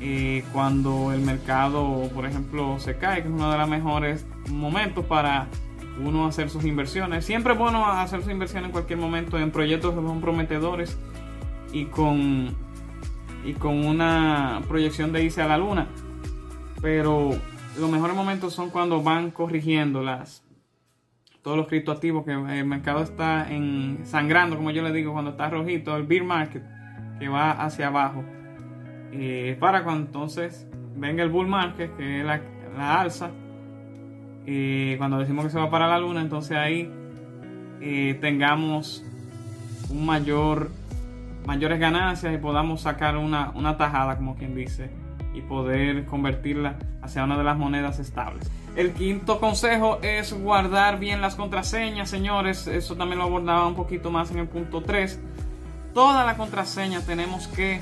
eh, 0.00 0.42
cuando 0.52 1.12
el 1.12 1.20
mercado, 1.20 2.10
por 2.12 2.26
ejemplo, 2.26 2.80
se 2.80 2.96
cae, 2.96 3.22
que 3.22 3.28
es 3.28 3.34
uno 3.34 3.48
de 3.52 3.58
los 3.58 3.68
mejores 3.68 4.26
momentos 4.50 5.04
para 5.04 5.46
uno 6.04 6.26
hacer 6.26 6.50
sus 6.50 6.64
inversiones. 6.64 7.24
Siempre 7.24 7.52
es 7.52 7.58
bueno 7.58 7.86
hacer 7.86 8.22
sus 8.22 8.32
inversiones 8.32 8.66
en 8.66 8.72
cualquier 8.72 8.98
momento 8.98 9.38
en 9.38 9.52
proyectos 9.52 9.94
que 9.94 10.00
son 10.00 10.20
prometedores 10.20 10.98
y 11.72 11.84
con, 11.84 12.56
y 13.44 13.54
con 13.54 13.84
una 13.84 14.60
proyección 14.68 15.12
de 15.12 15.24
irse 15.24 15.42
a 15.42 15.48
la 15.48 15.58
luna. 15.58 15.88
Pero 16.80 17.30
los 17.78 17.90
mejores 17.90 18.16
momentos 18.16 18.54
son 18.54 18.70
cuando 18.70 19.02
van 19.02 19.30
corrigiendo 19.30 20.02
las 20.02 20.44
todos 21.42 21.56
los 21.56 21.68
criptoactivos 21.68 22.24
que 22.26 22.32
el 22.32 22.66
mercado 22.66 23.02
está 23.02 23.50
en, 23.50 24.00
sangrando, 24.04 24.56
como 24.56 24.70
yo 24.70 24.82
le 24.82 24.92
digo, 24.92 25.12
cuando 25.12 25.30
está 25.30 25.48
rojito, 25.48 25.96
el 25.96 26.02
bear 26.02 26.24
market 26.24 26.62
que 27.18 27.28
va 27.28 27.52
hacia 27.52 27.86
abajo. 27.86 28.22
Eh, 29.12 29.56
para 29.58 29.82
cuando 29.82 30.06
entonces 30.06 30.68
venga 30.96 31.22
el 31.22 31.30
bull 31.30 31.46
market, 31.46 31.96
que 31.96 32.20
es 32.20 32.26
la, 32.26 32.40
alza, 33.00 33.30
eh, 34.46 34.96
cuando 34.98 35.18
decimos 35.18 35.44
que 35.46 35.50
se 35.50 35.58
va 35.58 35.70
para 35.70 35.88
la 35.88 35.98
luna, 35.98 36.20
entonces 36.20 36.56
ahí 36.56 36.92
eh, 37.80 38.18
tengamos 38.20 39.04
un 39.90 40.04
mayor, 40.04 40.70
mayores 41.48 41.80
ganancias 41.80 42.34
y 42.34 42.36
podamos 42.36 42.82
sacar 42.82 43.16
una, 43.16 43.52
una 43.54 43.78
tajada, 43.78 44.18
como 44.18 44.36
quien 44.36 44.54
dice, 44.54 44.90
y 45.32 45.40
poder 45.40 46.04
convertirla 46.04 46.76
hacia 47.00 47.24
una 47.24 47.38
de 47.38 47.44
las 47.44 47.56
monedas 47.56 47.98
estables. 48.00 48.50
El 48.76 48.92
quinto 48.92 49.40
consejo 49.40 49.98
es 50.02 50.34
guardar 50.34 50.98
bien 50.98 51.22
las 51.22 51.36
contraseñas, 51.36 52.10
señores. 52.10 52.66
Eso 52.66 52.96
también 52.96 53.18
lo 53.18 53.24
abordaba 53.24 53.66
un 53.66 53.74
poquito 53.74 54.10
más 54.10 54.30
en 54.30 54.40
el 54.40 54.46
punto 54.46 54.82
3. 54.82 55.18
Toda 55.94 56.26
la 56.26 56.36
contraseña 56.36 57.00
tenemos 57.00 57.48
que 57.48 57.80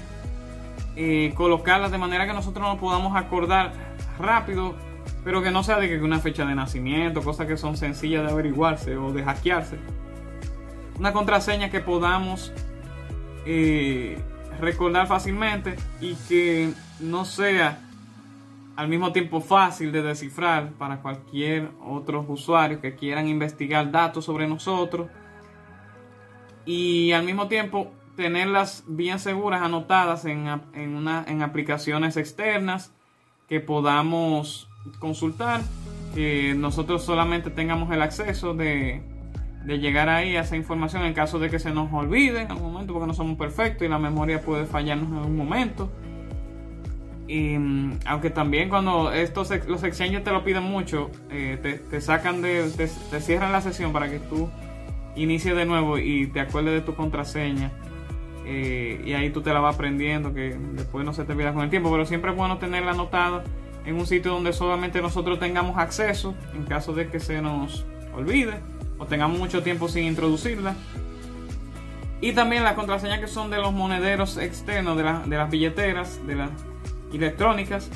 eh, 0.95 1.33
colocarlas 1.35 1.91
de 1.91 1.99
manera 1.99 2.25
que 2.25 2.35
nosotros 2.35 2.65
nos 2.65 2.79
podamos 2.79 3.17
acordar 3.17 3.73
rápido, 4.21 4.77
pero 5.25 5.43
que 5.43 5.51
no 5.51 5.65
sea 5.65 5.79
de 5.79 5.89
que 5.89 6.01
una 6.01 6.21
fecha 6.21 6.47
de 6.47 6.55
nacimiento, 6.55 7.21
cosas 7.21 7.49
que 7.49 7.57
son 7.57 7.77
sencillas 7.77 8.25
de 8.25 8.31
averiguarse 8.31 8.97
o 8.97 9.13
de 9.13 9.25
hackearse. 9.25 9.77
Una 11.01 11.13
contraseña 11.13 11.69
que 11.69 11.81
podamos 11.81 12.53
eh, 13.47 14.19
recordar 14.61 15.07
fácilmente 15.07 15.77
y 16.01 16.15
que 16.29 16.73
no 17.01 17.25
sea 17.25 17.81
al 18.75 18.89
mismo 18.89 19.13
tiempo 19.13 19.41
fácil 19.41 19.93
de 19.93 20.03
descifrar 20.03 20.73
para 20.73 21.01
cualquier 21.01 21.71
otro 21.85 22.25
usuario 22.29 22.81
que 22.81 22.97
quieran 22.97 23.29
investigar 23.29 23.91
datos 23.91 24.25
sobre 24.25 24.47
nosotros 24.47 25.09
y 26.65 27.13
al 27.13 27.25
mismo 27.25 27.47
tiempo 27.47 27.93
tenerlas 28.17 28.83
bien 28.87 29.19
seguras, 29.19 29.63
anotadas 29.63 30.25
en, 30.25 30.49
una, 30.75 31.25
en 31.29 31.43
aplicaciones 31.43 32.17
externas 32.17 32.93
que 33.49 33.61
podamos 33.61 34.69
consultar, 34.99 35.61
que 36.15 36.55
nosotros 36.55 37.05
solamente 37.05 37.51
tengamos 37.51 37.93
el 37.93 38.03
acceso 38.03 38.55
de, 38.55 39.03
de 39.67 39.79
llegar 39.81 40.09
ahí 40.09 40.37
a 40.37 40.43
esa 40.43 40.57
información 40.57 41.03
en 41.03 41.13
caso 41.13 41.41
de 41.41 41.51
que 41.51 41.59
se 41.59 41.73
nos 41.73 41.93
olvide 41.93 42.43
en 42.43 42.51
algún 42.53 42.73
momento, 42.73 42.93
porque 42.93 43.09
no 43.09 43.15
somos 43.15 43.37
perfectos 43.37 43.85
y 43.85 43.91
la 43.91 43.99
memoria 43.99 44.41
puede 44.41 44.65
fallarnos 44.65 45.09
en 45.09 45.17
algún 45.17 45.37
momento. 45.37 45.91
Y, 47.27 47.59
mm, 47.59 47.99
aunque 48.07 48.31
también 48.31 48.69
cuando 48.69 49.11
estos 49.11 49.51
los 49.67 49.83
exchanges 49.83 50.23
te 50.23 50.31
lo 50.31 50.45
piden 50.45 50.63
mucho, 50.63 51.11
eh, 51.31 51.81
te, 51.91 52.01
sacan 52.01 52.43
de, 52.43 52.71
te, 52.71 52.87
te, 52.87 53.21
cierran 53.21 53.51
la 53.51 53.61
sesión 53.61 53.93
para 53.93 54.09
que 54.09 54.21
tú 54.21 54.49
inicies 55.17 55.57
de 55.57 55.65
nuevo 55.65 55.99
y 55.99 56.29
te 56.29 56.39
acuerdes 56.39 56.75
de 56.75 56.81
tu 56.83 56.95
contraseña 56.95 57.73
eh, 58.45 59.03
y 59.05 59.15
ahí 59.15 59.31
tú 59.31 59.43
te 59.43 59.53
la 59.53 59.59
vas 59.59 59.75
aprendiendo, 59.75 60.33
que 60.33 60.57
después 60.75 61.05
no 61.05 61.13
se 61.13 61.25
te 61.25 61.33
olvida 61.33 61.53
con 61.53 61.65
el 61.65 61.71
tiempo, 61.71 61.91
pero 61.91 62.07
siempre 62.07 62.31
es 62.31 62.37
bueno 62.37 62.59
tenerla 62.59 62.93
anotada 62.93 63.43
en 63.85 63.97
un 63.97 64.07
sitio 64.07 64.31
donde 64.31 64.53
solamente 64.53 65.03
nosotros 65.03 65.41
tengamos 65.41 65.77
acceso 65.77 66.37
en 66.55 66.65
caso 66.65 66.93
de 66.93 67.09
que 67.09 67.19
se 67.19 67.43
nos 67.43 67.85
olvide 68.15 68.61
o 68.99 69.07
tengamos 69.07 69.39
mucho 69.39 69.63
tiempo 69.63 69.89
sin 69.89 70.05
introducirla. 70.05 70.75
Y 72.21 72.33
también 72.33 72.65
las 72.65 72.75
contraseñas 72.75 73.21
que 73.21 73.29
son 73.29 73.51
de 73.51 73.59
los 73.59 73.73
monederos 73.73 74.39
externos, 74.39 74.97
de, 74.97 75.37
las 75.37 75.51
billeteras, 75.51 76.27
de 76.27 76.35
las 76.35 76.51
electrónicas 77.13 77.91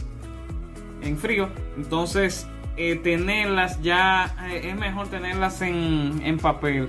en 1.03 1.17
frío. 1.17 1.49
Entonces, 1.77 2.47
eh, 2.77 2.97
tenerlas 2.97 3.81
ya 3.83 4.35
eh, 4.51 4.71
es 4.71 4.77
mejor 4.77 5.09
tenerlas 5.09 5.63
en, 5.63 6.21
en 6.23 6.39
papel 6.39 6.89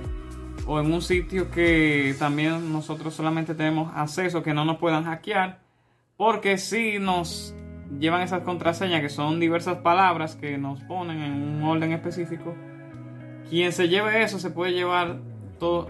o 0.66 0.78
en 0.78 0.92
un 0.92 1.02
sitio 1.02 1.50
que 1.50 2.14
también 2.18 2.72
nosotros 2.72 3.14
solamente 3.14 3.54
tenemos 3.54 3.90
acceso, 3.94 4.42
que 4.42 4.54
no 4.54 4.64
nos 4.64 4.76
puedan 4.76 5.04
hackear, 5.04 5.60
porque 6.16 6.58
si 6.58 6.98
nos 6.98 7.54
llevan 7.98 8.22
esas 8.22 8.42
contraseñas 8.42 9.00
que 9.00 9.08
son 9.08 9.40
diversas 9.40 9.78
palabras 9.78 10.36
que 10.36 10.58
nos 10.58 10.80
ponen 10.82 11.20
en 11.20 11.32
un 11.32 11.64
orden 11.64 11.92
específico, 11.92 12.54
quien 13.48 13.72
se 13.72 13.88
lleve 13.88 14.22
eso 14.22 14.38
se 14.38 14.50
puede 14.50 14.72
llevar 14.72 15.18
todo, 15.58 15.88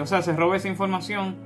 o 0.00 0.06
sea, 0.06 0.22
se 0.22 0.34
roba 0.34 0.56
esa 0.56 0.68
información, 0.68 1.36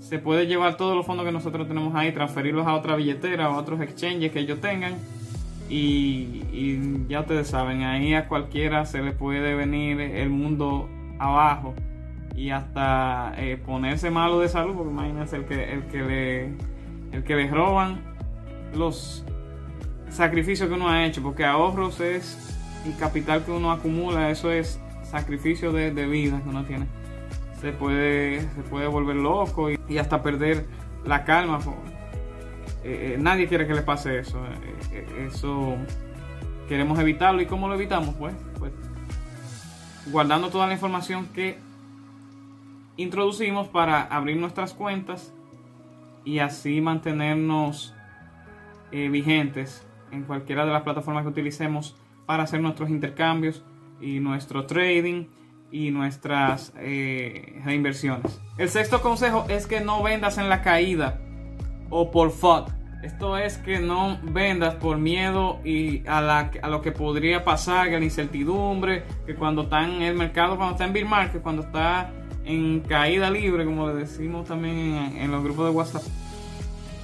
se 0.00 0.18
puede 0.18 0.46
llevar 0.46 0.76
todos 0.76 0.96
los 0.96 1.06
fondos 1.06 1.26
que 1.26 1.32
nosotros 1.32 1.66
tenemos 1.66 1.94
ahí, 1.94 2.12
transferirlos 2.12 2.66
a 2.66 2.74
otra 2.74 2.96
billetera 2.96 3.50
o 3.50 3.54
a 3.54 3.58
otros 3.58 3.80
exchanges 3.80 4.30
que 4.32 4.40
ellos 4.40 4.60
tengan. 4.60 4.94
Y, 5.70 7.06
ya 7.08 7.20
ustedes 7.20 7.48
saben, 7.48 7.82
ahí 7.82 8.14
a 8.14 8.26
cualquiera 8.26 8.86
se 8.86 9.02
le 9.02 9.12
puede 9.12 9.54
venir 9.54 10.00
el 10.00 10.30
mundo 10.30 10.88
abajo 11.18 11.74
y 12.34 12.50
hasta 12.50 13.34
eh, 13.36 13.56
ponerse 13.56 14.10
malo 14.10 14.40
de 14.40 14.48
salud, 14.48 14.74
porque 14.74 14.92
imagínense 14.92 15.36
el 15.36 15.44
que, 15.44 15.72
el 15.72 15.82
que 15.84 16.02
le 16.02 16.52
el 17.12 17.24
que 17.24 17.36
le 17.36 17.48
roban 17.48 18.00
los 18.74 19.24
sacrificios 20.10 20.68
que 20.68 20.74
uno 20.74 20.88
ha 20.88 21.04
hecho, 21.04 21.22
porque 21.22 21.44
ahorros 21.44 22.00
es 22.00 22.57
el 22.86 22.96
capital 22.96 23.44
que 23.44 23.50
uno 23.50 23.72
acumula, 23.72 24.30
eso 24.30 24.50
es 24.50 24.80
sacrificio 25.02 25.72
de, 25.72 25.90
vida 26.06 26.40
que 26.42 26.48
uno 26.48 26.64
tiene. 26.64 26.86
Se 27.60 27.72
puede, 27.72 28.40
se 28.40 28.62
puede 28.68 28.86
volver 28.86 29.16
loco 29.16 29.68
y, 29.70 29.98
hasta 29.98 30.22
perder 30.22 30.66
la 31.04 31.24
calma. 31.24 31.58
Eh, 32.84 33.14
eh, 33.14 33.16
nadie 33.18 33.48
quiere 33.48 33.66
que 33.66 33.74
le 33.74 33.82
pase 33.82 34.18
eso. 34.18 34.38
eso 35.18 35.76
queremos 36.68 36.98
evitarlo. 36.98 37.40
¿Y 37.40 37.46
cómo 37.46 37.68
lo 37.68 37.74
evitamos? 37.74 38.14
Pues, 38.14 38.34
pues 38.58 38.72
guardando 40.06 40.50
toda 40.50 40.66
la 40.66 40.74
información 40.74 41.26
que 41.34 41.58
introducimos 42.96 43.68
para 43.68 44.02
abrir 44.02 44.36
nuestras 44.36 44.74
cuentas 44.74 45.32
y 46.24 46.40
así 46.40 46.80
mantenernos 46.80 47.94
eh, 48.90 49.08
vigentes 49.08 49.86
en 50.10 50.24
cualquiera 50.24 50.64
de 50.66 50.72
las 50.72 50.82
plataformas 50.82 51.22
que 51.22 51.30
utilicemos 51.30 51.96
para 52.28 52.42
hacer 52.42 52.60
nuestros 52.60 52.90
intercambios 52.90 53.64
y 54.02 54.20
nuestro 54.20 54.66
trading 54.66 55.28
y 55.72 55.90
nuestras 55.90 56.74
eh, 56.76 57.58
reinversiones. 57.64 58.38
El 58.58 58.68
sexto 58.68 59.00
consejo 59.00 59.46
es 59.48 59.66
que 59.66 59.80
no 59.80 60.02
vendas 60.02 60.36
en 60.36 60.50
la 60.50 60.60
caída 60.60 61.22
o 61.88 62.10
por 62.10 62.30
FUD. 62.30 62.64
Esto 63.02 63.38
es 63.38 63.56
que 63.56 63.78
no 63.78 64.18
vendas 64.22 64.74
por 64.74 64.98
miedo 64.98 65.58
y 65.64 66.06
a, 66.06 66.50
lo 66.68 66.82
que 66.82 66.92
podría 66.92 67.44
pasar, 67.46 67.88
a 67.88 67.98
la 67.98 68.04
incertidumbre, 68.04 69.04
que 69.24 69.34
cuando 69.34 69.62
está 69.62 69.82
en 69.86 70.02
el 70.02 70.14
mercado, 70.14 70.58
cuando 70.58 70.74
está 70.74 70.84
en 70.84 70.92
bear 70.92 71.06
market, 71.06 71.40
cuando 71.40 71.62
está 71.62 72.10
en 72.44 72.80
caída 72.80 73.30
libre, 73.30 73.64
como 73.64 73.88
le 73.88 73.94
decimos 73.94 74.46
también 74.46 75.16
en, 75.16 75.30
los 75.30 75.42
grupos 75.42 75.64
de 75.64 75.70
WhatsApp. 75.70 76.02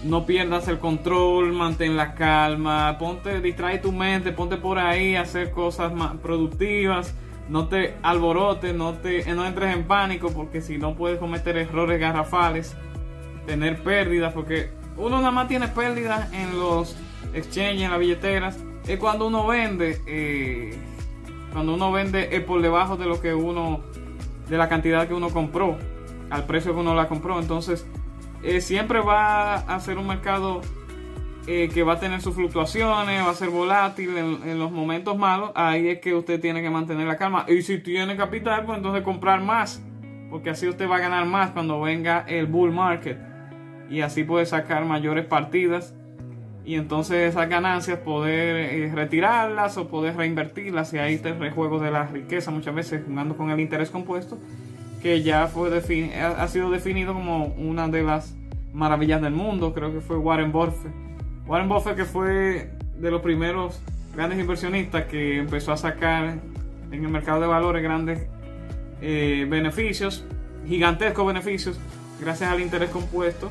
No 0.05 0.27
pierdas 0.27 0.69
el 0.69 0.79
control, 0.79 1.53
mantén 1.53 1.97
la 1.97 2.15
calma, 2.15 2.99
ponte, 2.99 3.41
distrae 3.41 3.79
tu 3.79 3.91
mente, 3.91 4.33
ponte 4.33 4.59
por 4.59 4.79
ahí 4.79 5.17
hacer 5.17 5.51
cosas 5.51 5.95
más 5.95 6.17
productivas, 6.19 7.15
no 7.49 7.69
te 7.69 7.95
alborotes, 8.03 8.75
no 8.75 8.93
te 8.95 9.25
no 9.35 9.47
entres 9.47 9.75
en 9.75 9.85
pánico 9.85 10.31
porque 10.31 10.61
si 10.61 10.77
no 10.77 10.95
puedes 10.95 11.19
cometer 11.19 11.57
errores 11.57 11.99
garrafales, 11.99 12.77
tener 13.47 13.83
pérdidas, 13.83 14.35
porque 14.35 14.71
uno 14.99 15.17
nada 15.19 15.31
más 15.31 15.49
tiene 15.49 15.69
pérdidas 15.69 16.33
en 16.35 16.59
los 16.59 16.97
exchanges, 17.33 17.83
en 17.83 17.91
las 17.91 17.99
billeteras, 17.99 18.59
es 18.87 18.99
cuando 18.99 19.27
uno 19.27 19.47
vende, 19.47 20.01
eh, 20.07 20.77
cuando 21.53 21.75
uno 21.75 21.93
vende 21.93 22.37
es 22.37 22.43
por 22.43 22.61
debajo 22.61 22.97
de 22.99 23.07
lo 23.07 23.21
que 23.21 23.33
uno 23.33 23.81
de 24.49 24.59
la 24.59 24.69
cantidad 24.69 25.09
que 25.09 25.15
uno 25.15 25.31
compró, 25.31 25.79
al 26.31 26.45
precio 26.45 26.75
que 26.75 26.81
uno 26.81 26.95
la 26.95 27.09
compró. 27.09 27.41
Entonces, 27.41 27.87
eh, 28.45 28.61
siempre 28.61 29.01
va 29.01 29.55
a 29.55 29.81
ser 29.81 29.99
un 29.99 30.07
mercado 30.07 30.61
eh, 31.47 31.69
que 31.73 31.83
va 31.83 31.95
a 31.95 31.99
tener 32.01 32.21
sus 32.21 32.35
fluctuaciones, 32.35 33.25
va 33.25 33.31
a 33.31 33.35
ser 33.35 33.51
volátil 33.51 34.17
en, 34.17 34.59
los 34.59 34.71
momentos 34.71 35.17
malos. 35.17 35.51
Ahí 35.55 35.89
es 35.89 36.01
que 36.01 36.15
usted 36.15 36.41
tiene 36.41 36.63
que 36.63 36.71
mantener 36.71 37.07
la 37.07 37.17
calma. 37.17 37.47
Y 37.49 37.63
si 37.63 37.79
tiene 37.79 38.17
capital, 38.17 38.65
pues 38.65 38.79
entonces 38.79 39.03
comprar 39.03 39.41
más, 39.43 39.83
porque 40.31 40.51
así 40.51 40.69
usted 40.69 40.89
va 40.89 40.97
a 40.97 41.01
ganar 41.01 41.27
más 41.27 41.51
cuando 41.51 41.81
venga 41.81 42.25
el 42.29 42.47
bull 42.47 42.71
market. 42.71 43.19
Y 43.91 44.01
así 44.01 44.25
puede 44.25 44.47
sacar 44.47 44.85
mayores 44.85 45.27
partidas 45.27 45.95
y 46.65 46.77
entonces 46.77 47.31
esas 47.31 47.49
ganancias 47.49 47.99
poder 47.99 48.57
eh, 48.57 48.93
retirarlas 48.95 49.77
o 49.77 49.89
poder 49.89 50.17
reinvertirlas 50.17 50.95
y 50.95 50.99
ahí 50.99 51.15
está 51.15 51.29
el 51.29 51.39
rejuego 51.39 51.79
de 51.79 51.91
la 51.91 52.07
riqueza 52.07 52.51
muchas 52.51 52.75
veces 52.75 53.03
jugando 53.07 53.37
con 53.37 53.51
el 53.51 53.61
interés 53.61 53.91
compuesto 53.91 54.39
que 55.05 55.23
ya 55.23 55.49
fue 55.49 55.69
ha 56.17 56.49
sido 56.49 56.71
definido 56.71 57.13
como 57.13 57.49
una 57.59 57.89
de 57.89 58.03
las 58.03 58.35
maravillas 58.73 59.21
del 59.21 59.35
mundo 59.35 59.75
creo 59.75 59.93
que 59.93 60.01
fue 60.01 60.17
Warren 60.17 60.51
Buffett. 60.51 60.95
Warren 61.47 61.69
Buffett 61.69 61.95
que 61.95 62.07
fue 62.07 62.71
de 62.97 63.11
los 63.11 63.21
primeros 63.21 63.83
grandes 64.17 64.39
inversionistas 64.39 65.05
que 65.05 65.37
empezó 65.37 65.73
a 65.73 65.77
sacar 65.77 66.39
en 66.91 67.05
el 67.05 67.11
mercado 67.11 67.43
de 67.43 67.47
valores 67.47 67.83
grandes 67.83 68.27
eh, 69.03 69.47
beneficios 69.47 70.25
gigantescos 70.67 71.27
beneficios 71.27 71.79
gracias 72.19 72.51
al 72.51 72.61
interés 72.61 72.89
compuesto. 72.89 73.51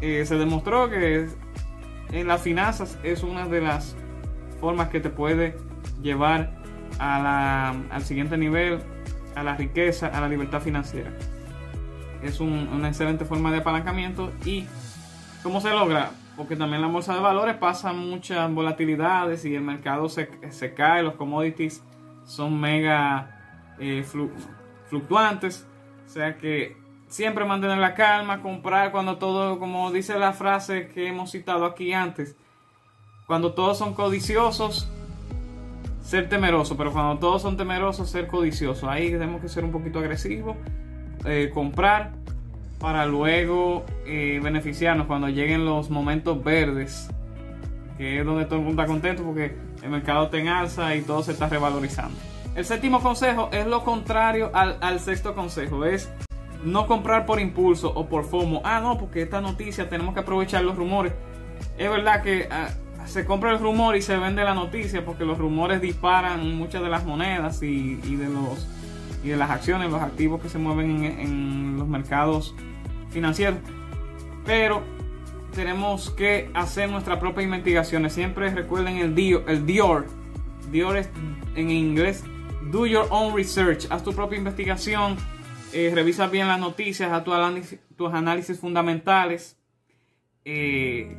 Eh, 0.00 0.24
se 0.24 0.36
demostró 0.36 0.88
que 0.88 1.26
en 2.12 2.26
las 2.26 2.40
finanzas 2.40 2.98
es 3.02 3.22
una 3.22 3.46
de 3.46 3.60
las 3.60 3.94
formas 4.58 4.88
que 4.88 5.00
te 5.00 5.10
puede 5.10 5.54
llevar 6.02 6.58
al 6.98 8.02
siguiente 8.04 8.38
nivel, 8.38 8.80
a 9.34 9.42
la 9.42 9.56
riqueza, 9.56 10.08
a 10.08 10.20
la 10.20 10.28
libertad 10.28 10.60
financiera. 10.60 11.10
Es 12.22 12.40
una 12.40 12.88
excelente 12.88 13.24
forma 13.24 13.50
de 13.50 13.58
apalancamiento 13.58 14.32
y 14.44 14.66
¿cómo 15.42 15.60
se 15.60 15.70
logra? 15.70 16.10
Porque 16.36 16.56
también 16.56 16.82
la 16.82 16.88
bolsa 16.88 17.14
de 17.14 17.20
valores 17.20 17.56
pasa 17.56 17.92
muchas 17.92 18.52
volatilidades 18.52 19.44
y 19.44 19.54
el 19.54 19.62
mercado 19.62 20.08
se, 20.08 20.28
cae, 20.74 21.02
los 21.02 21.14
commodities 21.14 21.82
son 22.24 22.60
mega 22.60 23.74
eh, 23.78 24.04
fluctuantes. 24.88 25.66
O 26.06 26.08
sea 26.08 26.36
que 26.36 26.76
siempre 27.08 27.44
mantener 27.44 27.78
la 27.78 27.94
calma, 27.94 28.40
comprar 28.42 28.92
cuando 28.92 29.18
todo, 29.18 29.58
como 29.58 29.90
dice 29.90 30.18
la 30.18 30.32
frase 30.32 30.88
que 30.88 31.08
hemos 31.08 31.32
citado 31.32 31.64
aquí 31.64 31.92
antes, 31.92 32.36
cuando 33.26 33.52
todos 33.52 33.78
son 33.78 33.94
codiciosos, 33.94 34.90
ser 36.10 36.28
temeroso, 36.28 36.76
pero 36.76 36.90
cuando 36.90 37.20
todos 37.20 37.40
son 37.40 37.56
temerosos, 37.56 38.10
ser 38.10 38.26
codicioso. 38.26 38.90
Ahí 38.90 39.12
tenemos 39.12 39.40
que 39.40 39.48
ser 39.48 39.62
un 39.64 39.70
poquito 39.70 40.00
agresivos, 40.00 40.56
eh, 41.24 41.52
comprar 41.54 42.10
para 42.80 43.06
luego 43.06 43.84
eh, 44.06 44.40
beneficiarnos 44.42 45.06
cuando 45.06 45.28
lleguen 45.28 45.64
los 45.64 45.88
momentos 45.88 46.42
verdes, 46.42 47.08
que 47.96 48.18
es 48.18 48.26
donde 48.26 48.44
todo 48.44 48.58
el 48.58 48.64
mundo 48.64 48.82
está 48.82 48.92
contento 48.92 49.22
porque 49.22 49.54
el 49.84 49.90
mercado 49.90 50.24
está 50.24 50.38
en 50.38 50.48
alza 50.48 50.96
y 50.96 51.02
todo 51.02 51.22
se 51.22 51.30
está 51.30 51.48
revalorizando. 51.48 52.18
El 52.56 52.64
séptimo 52.64 53.00
consejo 53.00 53.48
es 53.52 53.68
lo 53.68 53.84
contrario 53.84 54.50
al, 54.52 54.78
al 54.80 54.98
sexto 54.98 55.36
consejo, 55.36 55.84
es 55.84 56.10
no 56.64 56.88
comprar 56.88 57.24
por 57.24 57.38
impulso 57.38 57.88
o 57.94 58.08
por 58.08 58.24
FOMO. 58.24 58.62
Ah, 58.64 58.80
no, 58.80 58.98
porque 58.98 59.22
esta 59.22 59.40
noticia 59.40 59.88
tenemos 59.88 60.14
que 60.14 60.20
aprovechar 60.20 60.64
los 60.64 60.74
rumores. 60.74 61.12
Es 61.78 61.88
verdad 61.88 62.20
que 62.24 62.48
ah, 62.50 62.70
se 63.06 63.24
compra 63.24 63.52
el 63.52 63.58
rumor 63.58 63.96
y 63.96 64.02
se 64.02 64.16
vende 64.16 64.44
la 64.44 64.54
noticia 64.54 65.04
porque 65.04 65.24
los 65.24 65.38
rumores 65.38 65.80
disparan 65.80 66.54
muchas 66.56 66.82
de 66.82 66.88
las 66.88 67.04
monedas 67.04 67.62
y, 67.62 67.96
de 67.96 68.28
los 68.28 68.68
y 69.22 69.28
de 69.28 69.36
las 69.36 69.50
acciones, 69.50 69.90
los 69.90 70.02
activos 70.02 70.40
que 70.40 70.48
se 70.48 70.58
mueven 70.58 71.04
en, 71.04 71.78
los 71.78 71.88
mercados 71.88 72.54
financieros. 73.10 73.58
Pero 74.44 74.82
tenemos 75.54 76.10
que 76.10 76.50
hacer 76.54 76.90
nuestras 76.90 77.18
propias 77.18 77.44
investigaciones. 77.44 78.12
Siempre 78.12 78.50
recuerden 78.50 78.96
el 78.98 79.14
DIOR. 79.14 79.44
El 79.48 79.66
DIOR, 79.66 80.06
DIOR 80.70 80.96
es 80.96 81.10
en 81.54 81.70
inglés. 81.70 82.24
Do 82.70 82.86
your 82.86 83.06
own 83.10 83.34
research. 83.34 83.86
Haz 83.90 84.02
tu 84.02 84.12
propia 84.12 84.38
investigación 84.38 85.16
eh, 85.72 85.92
revisa 85.94 86.26
bien 86.26 86.48
las 86.48 86.58
noticias, 86.58 87.12
a 87.12 87.22
tus 87.22 88.12
análisis, 88.12 88.58
fundamentales. 88.58 89.56
Eh, 90.44 91.16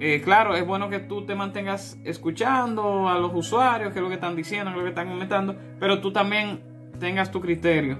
eh, 0.00 0.20
claro, 0.22 0.54
es 0.56 0.66
bueno 0.66 0.88
que 0.88 0.98
tú 1.00 1.24
te 1.24 1.34
mantengas 1.34 1.98
escuchando 2.04 3.08
a 3.08 3.18
los 3.18 3.32
usuarios, 3.34 3.92
qué 3.92 3.98
es 3.98 4.02
lo 4.02 4.08
que 4.08 4.14
están 4.14 4.36
diciendo, 4.36 4.70
qué 4.70 4.76
es 4.76 4.76
lo 4.78 4.84
que 4.84 4.90
están 4.90 5.08
comentando, 5.08 5.56
pero 5.78 6.00
tú 6.00 6.12
también 6.12 6.60
tengas 6.98 7.30
tu 7.30 7.40
criterio 7.40 7.98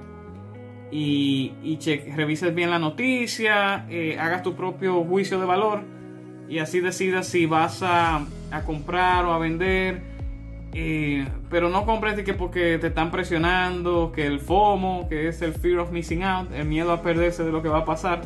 y, 0.91 1.53
y 1.63 1.79
revises 2.15 2.55
bien 2.55 2.71
la 2.71 2.79
noticia, 2.79 3.87
hagas 4.19 4.43
tu 4.43 4.55
propio 4.55 5.03
juicio 5.05 5.39
de 5.39 5.47
valor 5.47 5.83
y 6.49 6.59
así 6.59 6.81
decidas 6.81 7.27
si 7.27 7.47
vas 7.47 7.83
a, 7.83 8.27
comprar 8.67 9.25
o 9.25 9.33
a 9.33 9.39
vender 9.39 10.15
pero 11.51 11.69
no 11.69 11.87
compres 11.87 12.21
que 12.23 12.35
porque 12.35 12.79
te 12.79 12.89
están 12.89 13.13
presionando, 13.13 14.11
que 14.13 14.27
el 14.27 14.41
FOMO, 14.41 15.09
que 15.09 15.29
es 15.29 15.41
el 15.41 15.53
fear 15.53 15.79
of 15.79 15.93
missing 15.93 16.25
out, 16.25 16.51
el 16.53 16.67
miedo 16.67 16.91
a 16.91 17.01
perderse 17.01 17.45
de 17.45 17.53
lo 17.53 17.63
que 17.63 17.69
va 17.69 17.79
a 17.79 17.85
pasar. 17.85 18.23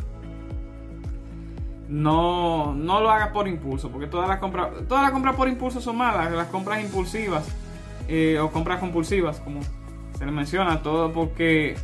No, 1.89 2.75
no 2.75 3.01
lo 3.01 3.11
hagas 3.11 3.31
por 3.31 3.49
impulso, 3.49 3.91
porque 3.91 4.07
todas 4.07 4.29
las 4.29 4.39
compras, 4.39 4.71
todas 4.89 5.03
las 5.03 5.13
compras 5.13 5.37
por 5.37 5.49
impulso 5.49 5.81
son 5.81 5.97
malas, 5.97 6.31
las 6.31 6.49
compras 6.49 6.83
impulsivas 6.83 7.49
eh, 8.09 8.39
o 8.39 8.51
compras 8.51 8.79
compulsivas, 8.79 9.41
como 9.41 9.61
se 10.19 10.27
le 10.27 10.33
menciona, 10.33 10.83
todo 10.83 11.13
porque 11.13 11.77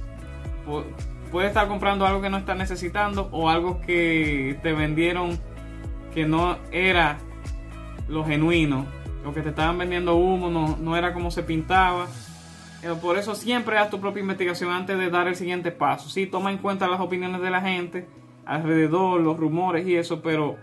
puedes 1.32 1.48
estar 1.48 1.68
comprando 1.68 2.06
algo 2.06 2.20
que 2.20 2.30
no 2.30 2.36
estás 2.36 2.56
necesitando 2.56 3.28
o 3.32 3.48
algo 3.48 3.80
que 3.80 4.58
te 4.62 4.72
vendieron 4.72 5.38
que 6.12 6.26
no 6.26 6.58
era 6.70 7.18
lo 8.08 8.24
genuino 8.24 8.86
lo 9.24 9.32
que 9.32 9.40
te 9.40 9.48
estaban 9.48 9.78
vendiendo 9.78 10.14
humo 10.16 10.76
no, 10.78 10.96
era 10.96 11.14
como 11.14 11.30
se 11.30 11.42
pintaba. 11.42 12.06
Por 13.00 13.16
eso 13.16 13.34
siempre 13.34 13.78
haz 13.78 13.88
tu 13.88 13.98
propia 13.98 14.20
investigación 14.20 14.70
antes 14.70 14.98
de 14.98 15.08
dar 15.08 15.26
el 15.26 15.34
siguiente 15.34 15.72
paso. 15.72 16.10
Sí, 16.10 16.26
toma 16.26 16.52
en 16.52 16.58
cuenta 16.58 16.86
las 16.86 17.00
opiniones 17.00 17.40
de 17.40 17.50
la 17.50 17.62
gente 17.62 18.06
alrededor, 18.46 19.20
los 19.20 19.36
rumores 19.36 19.86
y 19.86 19.96
eso, 19.96 20.22
pero 20.22 20.56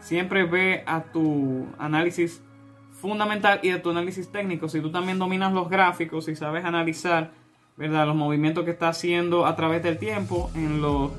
siempre 0.00 0.44
ve 0.44 0.82
a 0.86 1.02
tu 1.02 1.66
análisis 1.78 2.42
fundamental 2.90 3.60
y 3.62 3.70
a 3.70 3.82
tu 3.82 3.90
análisis 3.90 4.30
técnico. 4.30 4.68
Si 4.68 4.80
tú 4.80 4.90
también 4.90 5.18
dominas 5.18 5.52
los 5.52 5.68
gráficos 5.68 6.28
y 6.28 6.36
sabes 6.36 6.64
analizar, 6.64 7.32
¿verdad? 7.76 8.06
Los 8.06 8.16
movimientos 8.16 8.64
que 8.64 8.70
está 8.70 8.88
haciendo 8.88 9.46
a 9.46 9.56
través 9.56 9.82
del 9.82 9.98
tiempo, 9.98 10.50
en 10.54 10.80
los, 10.80 11.12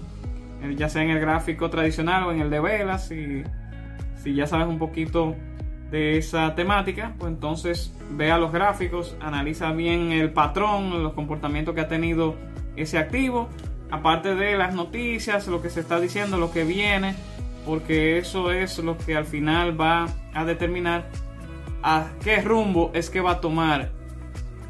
ya 0.77 0.89
sea 0.89 1.03
en 1.03 1.09
el 1.11 1.19
gráfico 1.19 1.69
tradicional 1.69 2.23
o 2.23 2.31
en 2.31 2.41
el 2.41 2.49
de 2.49 2.59
velas, 2.59 3.11
y 3.11 3.43
si 4.17 4.33
ya 4.33 4.47
sabes 4.47 4.67
un 4.67 4.79
poquito 4.79 5.35
de 5.91 6.17
esa 6.17 6.55
temática, 6.55 7.13
pues 7.19 7.31
entonces 7.31 7.93
vea 8.11 8.37
los 8.37 8.51
gráficos, 8.51 9.15
analiza 9.21 9.71
bien 9.71 10.11
el 10.11 10.31
patrón, 10.31 11.03
los 11.03 11.13
comportamientos 11.13 11.75
que 11.75 11.81
ha 11.81 11.87
tenido 11.87 12.35
ese 12.75 12.97
activo, 12.97 13.49
aparte 13.91 14.35
de 14.35 14.57
las 14.57 14.73
noticias, 14.73 15.47
lo 15.47 15.61
que 15.61 15.69
se 15.69 15.79
está 15.79 15.99
diciendo, 15.99 16.37
lo 16.37 16.51
que 16.51 16.63
viene, 16.63 17.15
porque 17.65 18.17
eso 18.17 18.51
es 18.51 18.77
lo 18.79 18.97
que 18.97 19.15
al 19.15 19.25
final 19.25 19.79
va 19.79 20.07
a 20.33 20.45
determinar 20.45 21.09
a 21.83 22.07
qué 22.23 22.41
rumbo 22.41 22.91
es 22.93 23.09
que 23.09 23.21
va 23.21 23.31
a 23.31 23.41
tomar 23.41 23.91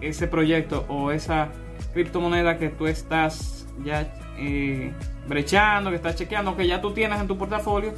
ese 0.01 0.27
proyecto 0.27 0.85
o 0.89 1.11
esa 1.11 1.49
criptomoneda 1.93 2.57
que 2.57 2.69
tú 2.69 2.87
estás 2.87 3.67
ya 3.83 4.13
eh, 4.37 4.93
brechando, 5.27 5.89
que 5.89 5.95
estás 5.95 6.15
chequeando, 6.15 6.55
que 6.55 6.67
ya 6.67 6.81
tú 6.81 6.91
tienes 6.91 7.19
en 7.19 7.27
tu 7.27 7.37
portafolio 7.37 7.93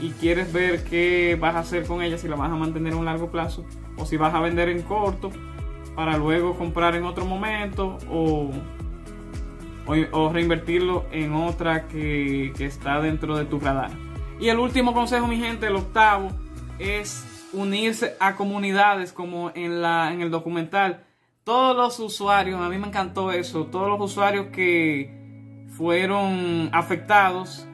y 0.00 0.10
quieres 0.10 0.52
ver 0.52 0.84
qué 0.84 1.36
vas 1.40 1.54
a 1.54 1.60
hacer 1.60 1.86
con 1.86 2.02
ella, 2.02 2.18
si 2.18 2.28
la 2.28 2.36
vas 2.36 2.50
a 2.50 2.56
mantener 2.56 2.92
a 2.92 2.96
un 2.96 3.04
largo 3.04 3.30
plazo 3.30 3.64
o 3.96 4.06
si 4.06 4.16
vas 4.16 4.34
a 4.34 4.40
vender 4.40 4.68
en 4.68 4.82
corto 4.82 5.30
para 5.94 6.16
luego 6.16 6.56
comprar 6.56 6.94
en 6.94 7.04
otro 7.04 7.24
momento 7.24 7.98
o, 8.10 8.50
o, 9.86 10.28
reinvertirlo 10.32 11.06
en 11.12 11.34
otra 11.34 11.88
que, 11.88 12.52
está 12.58 13.00
dentro 13.00 13.36
de 13.36 13.44
tu 13.44 13.58
radar. 13.58 13.90
Y 14.40 14.48
el 14.48 14.58
último 14.58 14.94
consejo, 14.94 15.26
mi 15.26 15.36
gente, 15.36 15.66
el 15.66 15.76
octavo, 15.76 16.30
es 16.78 17.48
unirse 17.52 18.16
a 18.18 18.34
comunidades 18.34 19.12
como 19.12 19.50
en, 19.54 19.82
la, 19.82 20.12
en 20.12 20.20
el 20.20 20.30
documental. 20.30 21.04
Todos 21.44 21.76
los 21.76 21.98
usuarios, 22.00 22.60
a 22.60 22.68
mí 22.68 22.78
me 22.78 22.88
encantó 22.88 23.32
eso, 23.32 23.66
todos 23.66 23.88
los 23.88 24.00
usuarios 24.00 24.46
que 24.46 25.66
fueron 25.76 26.70
afectados 26.72 27.66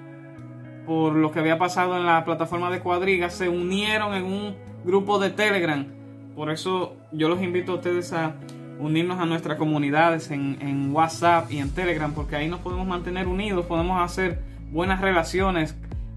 por 0.87 1.15
lo 1.15 1.31
que 1.31 1.41
había 1.41 1.59
pasado 1.59 1.99
en 1.99 2.07
la 2.07 2.25
plataforma 2.25 2.71
de 2.71 2.81
cuadrigas, 2.81 3.35
se 3.35 3.51
unieron 3.51 4.15
en 4.15 4.25
un 4.25 4.57
grupo 4.85 5.19
de 5.19 5.29
Telegram. 5.29 5.87
Por 6.35 6.51
eso 6.51 6.97
yo 7.13 7.29
los 7.29 7.43
invito 7.43 7.73
a 7.73 7.75
ustedes 7.75 8.13
a 8.15 8.37
unirnos 8.79 9.19
a 9.19 9.27
nuestras 9.27 9.59
comunidades 9.59 10.31
en, 10.31 10.91
WhatsApp 10.93 11.51
y 11.51 11.59
en 11.59 11.71
Telegram, 11.71 12.13
porque 12.13 12.37
ahí 12.37 12.49
nos 12.49 12.61
podemos 12.61 12.87
mantener 12.87 13.27
unidos, 13.27 13.67
podemos 13.67 14.01
hacer 14.01 14.41
buenas 14.71 15.01
relaciones, 15.01 15.75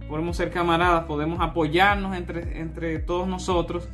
podemos 0.07 0.37
ser 0.37 0.51
camaradas, 0.51 1.05
podemos 1.05 1.39
apoyarnos 1.41 2.15
entre, 2.15 2.59
entre 2.59 2.99
todos 2.99 3.27
nosotros 3.27 3.87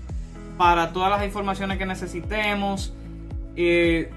para 0.58 0.92
todas 0.92 1.10
las 1.10 1.24
informaciones 1.24 1.78
que 1.78 1.86
necesitemos 1.86 2.94
eh, 3.56 4.10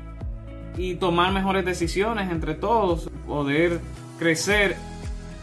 y 0.76 0.94
tomar 0.94 1.32
mejores 1.32 1.64
decisiones 1.64 2.30
entre 2.30 2.54
todos, 2.54 3.10
poder 3.26 3.80
crecer 4.18 4.76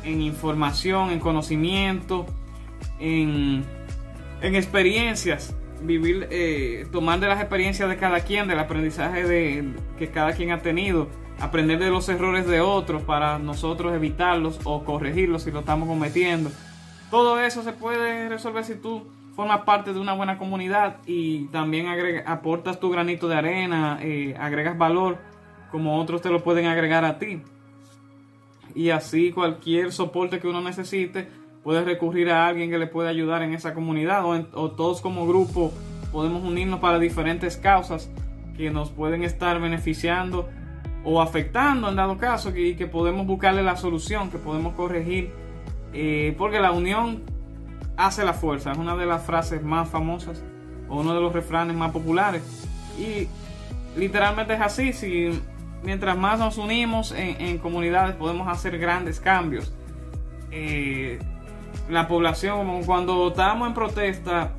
en 0.03 0.21
información, 0.21 1.11
en 1.11 1.19
conocimiento, 1.19 2.25
en, 2.99 3.63
en 4.41 4.55
experiencias, 4.55 5.55
vivir, 5.81 6.27
eh, 6.31 6.87
tomar 6.91 7.19
de 7.19 7.27
las 7.27 7.39
experiencias 7.39 7.89
de 7.89 7.97
cada 7.97 8.21
quien, 8.21 8.47
del 8.47 8.59
aprendizaje 8.59 9.23
de, 9.23 9.73
que 9.97 10.09
cada 10.09 10.33
quien 10.33 10.51
ha 10.51 10.61
tenido, 10.61 11.07
aprender 11.39 11.79
de 11.79 11.89
los 11.89 12.07
errores 12.09 12.47
de 12.47 12.61
otros 12.61 13.03
para 13.03 13.39
nosotros 13.39 13.93
evitarlos 13.93 14.59
o 14.63 14.83
corregirlos 14.83 15.43
si 15.43 15.51
lo 15.51 15.59
estamos 15.59 15.87
cometiendo. 15.87 16.51
Todo 17.11 17.39
eso 17.39 17.63
se 17.63 17.73
puede 17.73 18.29
resolver 18.29 18.65
si 18.65 18.75
tú 18.75 19.07
formas 19.35 19.61
parte 19.61 19.93
de 19.93 19.99
una 19.99 20.13
buena 20.13 20.37
comunidad 20.37 20.97
y 21.05 21.45
también 21.47 21.87
aportas 22.25 22.79
tu 22.79 22.89
granito 22.89 23.27
de 23.27 23.35
arena, 23.35 23.99
eh, 24.01 24.35
agregas 24.39 24.77
valor 24.77 25.17
como 25.71 25.99
otros 25.99 26.21
te 26.21 26.29
lo 26.29 26.43
pueden 26.43 26.65
agregar 26.65 27.05
a 27.05 27.19
ti 27.19 27.41
y 28.77 28.91
así 28.91 29.31
cualquier 29.31 29.91
soporte 29.91 30.39
que 30.39 30.47
uno 30.47 30.61
necesite 30.61 31.27
puede 31.67 31.83
recurrir 31.83 32.29
a 32.29 32.47
alguien 32.47 32.69
que 32.69 32.77
le 32.77 32.87
pueda 32.87 33.09
ayudar 33.09 33.41
en 33.43 33.53
esa 33.53 33.73
comunidad 33.73 34.23
o, 34.25 34.71
todos 34.71 35.01
como 35.01 35.27
grupo 35.27 35.73
podemos 36.13 36.41
unirnos 36.41 36.79
para 36.79 36.97
diferentes 36.97 37.57
causas 37.57 38.09
que 38.55 38.71
nos 38.71 38.89
pueden 38.89 39.23
estar 39.23 39.59
beneficiando 39.59 40.47
o 41.03 41.21
afectando 41.21 41.89
en 41.89 41.97
dado 41.97 42.17
caso 42.17 42.55
y 42.55 42.75
que, 42.75 42.87
podemos 42.87 43.27
buscarle 43.27 43.63
la 43.63 43.75
solución, 43.75 44.31
que 44.31 44.37
podemos 44.37 44.75
corregir, 44.75 45.29
eh, 45.91 46.33
porque 46.37 46.61
la 46.61 46.71
unión 46.71 47.23
hace 47.97 48.23
la 48.23 48.31
fuerza, 48.31 48.71
es 48.71 48.77
una 48.77 48.95
de 48.95 49.05
las 49.05 49.23
frases 49.23 49.61
más 49.61 49.89
famosas 49.89 50.41
o 50.87 51.01
uno 51.01 51.13
de 51.13 51.19
los 51.19 51.33
refranes 51.33 51.75
más 51.75 51.91
populares 51.91 52.43
y 52.97 53.27
literalmente 53.99 54.53
es 54.53 54.61
así, 54.61 54.93
si 54.93 55.37
mientras 55.83 56.17
más 56.17 56.39
nos 56.39 56.57
unimos 56.57 57.11
en, 57.11 57.57
comunidades 57.57 58.15
podemos 58.15 58.47
hacer 58.47 58.77
grandes 58.77 59.19
cambios. 59.19 59.73
Eh, 60.49 61.19
la 61.89 62.07
población, 62.07 62.83
cuando 62.83 63.29
estábamos 63.29 63.67
en 63.69 63.73
protesta 63.73 64.51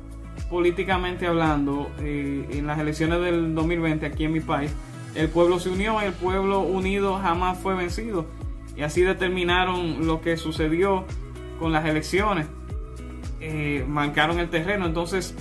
políticamente 0.49 1.27
hablando 1.27 1.91
eh, 1.99 2.47
en 2.51 2.65
las 2.65 2.79
elecciones 2.79 3.21
del 3.21 3.53
2020 3.53 4.05
aquí 4.05 4.25
en 4.25 4.33
mi 4.33 4.39
país, 4.39 4.71
el 5.15 5.29
pueblo 5.29 5.59
se 5.59 5.69
unió, 5.69 6.01
el 6.01 6.13
pueblo 6.13 6.61
unido 6.61 7.17
jamás 7.17 7.57
fue 7.57 7.75
vencido. 7.75 8.25
Y 8.75 8.83
así 8.83 9.01
determinaron 9.01 10.07
lo 10.07 10.21
que 10.21 10.37
sucedió 10.37 11.05
con 11.59 11.71
las 11.71 11.85
elecciones. 11.85 12.47
Eh, 13.41 13.85
marcaron 13.87 14.39
el 14.39 14.49
terreno. 14.49 14.85
Entonces, 14.85 15.35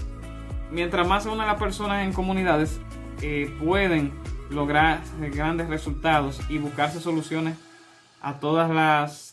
mientras 0.70 1.06
más 1.06 1.22
se 1.22 1.28
unen 1.28 1.46
las 1.46 1.58
personas 1.58 2.04
en 2.04 2.12
comunidades, 2.12 2.80
pueden 3.60 4.12
lograr 4.50 5.02
grandes 5.32 5.68
resultados 5.68 6.40
y 6.48 6.58
buscarse 6.58 7.00
soluciones 7.00 7.56
a 8.20 8.34
todas 8.34 8.70
las 8.70 9.27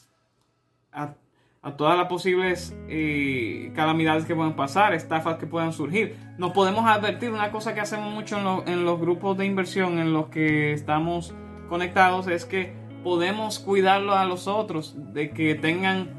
todas 1.72 1.98
las 1.98 2.08
posibles 2.08 2.76
eh, 2.88 3.72
calamidades 3.76 4.26
que 4.26 4.36
puedan 4.36 4.56
pasar, 4.56 4.94
estafas 4.94 5.38
que 5.38 5.48
puedan 5.48 5.74
surgir. 5.74 6.16
Nos 6.38 6.52
podemos 6.52 6.86
advertir 6.86 7.32
una 7.32 7.52
cosa 7.52 7.74
que 7.74 7.82
hacemos 7.82 8.14
mucho 8.14 8.64
en, 8.66 8.72
en 8.72 8.86
los 8.86 9.00
grupos 9.00 9.38
de 9.38 9.46
inversión 9.46 10.00
en 10.00 10.14
los 10.14 10.28
que 10.28 10.74
estamos 10.74 11.34
conectados 11.70 12.28
es 12.28 12.46
que 12.46 12.74
podemos 13.04 13.60
cuidarlo 13.60 14.14
a 14.14 14.26
los 14.26 14.48
otros 14.48 14.96
de 15.14 15.32
que 15.32 15.56
tengan 15.56 16.10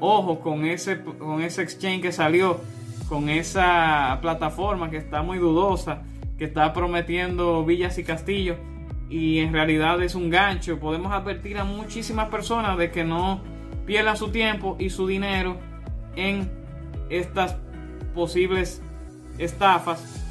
ojo 0.00 0.40
con 0.40 0.66
ese 0.66 1.00
con 1.02 1.40
ese 1.40 1.62
exchange 1.62 2.02
que 2.02 2.12
salió 2.12 2.60
con 3.08 3.28
esa 3.28 4.18
plataforma 4.20 4.90
que 4.90 4.96
está 4.96 5.22
muy 5.22 5.38
dudosa 5.38 6.02
que 6.38 6.44
está 6.44 6.72
prometiendo 6.72 7.64
villas 7.64 7.98
y 7.98 8.04
castillos 8.04 8.58
y 9.08 9.38
en 9.38 9.52
realidad 9.52 10.02
es 10.02 10.14
un 10.14 10.30
gancho. 10.30 10.78
Podemos 10.78 11.12
advertir 11.12 11.58
a 11.58 11.64
muchísimas 11.64 12.28
personas 12.28 12.76
de 12.76 12.90
que 12.90 13.04
no 13.04 13.40
pierdan 13.86 14.16
su 14.16 14.28
tiempo 14.28 14.76
y 14.78 14.90
su 14.90 15.06
dinero 15.06 15.56
en 16.16 16.50
estas 17.08 17.56
posibles 18.14 18.82
estafas 19.38 20.22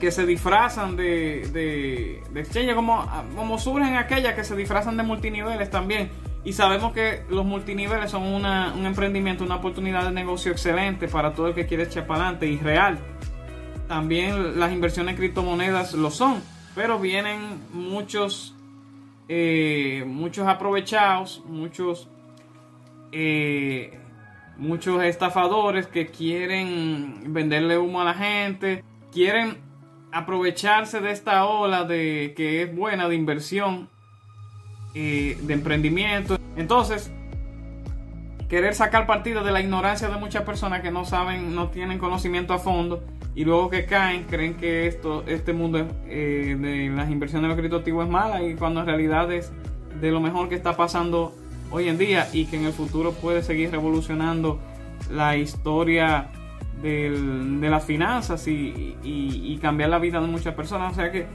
que 0.00 0.10
se 0.10 0.26
disfrazan 0.26 0.96
de, 0.96 1.48
de, 1.52 2.22
de 2.30 2.40
exchange, 2.40 2.74
como, 2.74 3.04
como 3.34 3.58
surgen 3.58 3.96
aquellas 3.96 4.34
que 4.34 4.44
se 4.44 4.54
disfrazan 4.54 4.96
de 4.96 5.02
multiniveles 5.02 5.70
también. 5.70 6.10
Y 6.44 6.52
sabemos 6.52 6.92
que 6.92 7.22
los 7.28 7.44
multiniveles 7.44 8.10
son 8.10 8.22
una, 8.22 8.72
un 8.74 8.86
emprendimiento, 8.86 9.42
una 9.42 9.56
oportunidad 9.56 10.04
de 10.04 10.12
negocio 10.12 10.52
excelente 10.52 11.08
para 11.08 11.34
todo 11.34 11.48
el 11.48 11.54
que 11.54 11.66
quiere 11.66 11.84
echar 11.84 12.06
para 12.06 12.20
adelante 12.20 12.46
y 12.46 12.58
real 12.58 12.98
también 13.86 14.58
las 14.58 14.72
inversiones 14.72 15.12
en 15.12 15.16
criptomonedas 15.16 15.94
lo 15.94 16.10
son, 16.10 16.42
pero 16.74 16.98
vienen 16.98 17.60
muchos, 17.72 18.54
eh, 19.28 20.04
muchos 20.06 20.46
aprovechados, 20.46 21.42
muchos, 21.46 22.08
eh, 23.18 23.98
muchos 24.58 25.02
estafadores 25.02 25.86
que 25.86 26.08
quieren 26.08 27.32
venderle 27.32 27.78
humo 27.78 28.02
a 28.02 28.04
la 28.04 28.12
gente, 28.12 28.84
quieren 29.10 29.56
aprovecharse 30.12 31.00
de 31.00 31.12
esta 31.12 31.46
ola 31.46 31.84
de 31.84 32.34
que 32.36 32.62
es 32.62 32.76
buena 32.76 33.08
de 33.08 33.14
inversión, 33.14 33.88
eh, 34.94 35.38
de 35.40 35.54
emprendimiento. 35.54 36.36
Entonces, 36.58 37.10
querer 38.50 38.74
sacar 38.74 39.06
partido 39.06 39.42
de 39.42 39.50
la 39.50 39.62
ignorancia 39.62 40.10
de 40.10 40.16
muchas 40.18 40.42
personas 40.42 40.82
que 40.82 40.90
no 40.90 41.06
saben, 41.06 41.54
no 41.54 41.70
tienen 41.70 41.98
conocimiento 41.98 42.52
a 42.52 42.58
fondo 42.58 43.02
y 43.34 43.46
luego 43.46 43.70
que 43.70 43.86
caen 43.86 44.24
creen 44.24 44.58
que 44.58 44.86
esto, 44.86 45.24
este 45.26 45.54
mundo 45.54 45.88
eh, 46.06 46.54
de 46.60 46.94
las 46.94 47.10
inversiones 47.10 47.44
de 47.44 47.48
los 47.48 47.56
criptoactivos 47.56 48.04
es 48.04 48.10
mala 48.10 48.42
y 48.42 48.56
cuando 48.56 48.80
en 48.80 48.86
realidad 48.86 49.32
es 49.32 49.52
de 50.02 50.10
lo 50.10 50.20
mejor 50.20 50.50
que 50.50 50.54
está 50.54 50.76
pasando 50.76 51.34
hoy 51.70 51.88
en 51.88 51.98
día 51.98 52.28
y 52.32 52.46
que 52.46 52.56
en 52.56 52.64
el 52.64 52.72
futuro 52.72 53.12
puede 53.12 53.42
seguir 53.42 53.70
revolucionando 53.70 54.58
la 55.10 55.36
historia 55.36 56.28
de 56.82 57.68
las 57.68 57.84
finanzas 57.84 58.46
y, 58.46 59.58
cambiar 59.60 59.90
la 59.90 59.98
vida 59.98 60.20
de 60.20 60.26
muchas 60.26 60.54
personas. 60.54 60.92
O 60.92 60.94
sea 60.94 61.10
que 61.10 61.26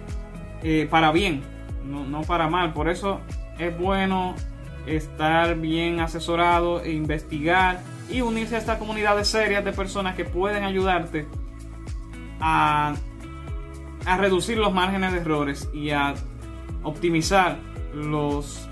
eh, 0.64 0.88
para 0.90 1.12
bien, 1.12 1.42
no, 1.86 2.06
no 2.06 2.22
para 2.22 2.48
mal. 2.48 2.74
Por 2.74 2.90
eso 2.90 3.20
es 3.58 3.78
bueno 3.78 4.36
estar 4.86 5.56
bien 5.58 6.00
asesorado 6.00 6.82
e 6.82 6.92
investigar 6.92 7.82
y 8.10 8.22
unirse 8.22 8.56
a 8.56 8.60
esta 8.60 8.80
comunidad 8.80 9.16
de 9.16 9.26
serias 9.26 9.64
de 9.64 9.74
personas 9.74 10.16
que 10.16 10.26
pueden 10.26 10.64
ayudarte 10.64 11.28
a, 12.40 12.96
a 14.06 14.18
reducir 14.18 14.58
los 14.58 14.74
márgenes 14.74 15.14
de 15.14 15.20
errores 15.20 15.70
y 15.74 15.92
a 15.92 16.14
optimizar 16.84 17.60
los 17.94 18.68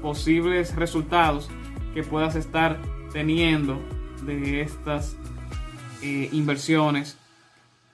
posibles 0.00 0.74
resultados 0.76 1.50
que 1.94 2.02
puedas 2.02 2.36
estar 2.36 2.80
teniendo 3.12 3.80
de 4.24 4.60
estas 4.60 5.16
eh, 6.02 6.28
inversiones 6.32 7.18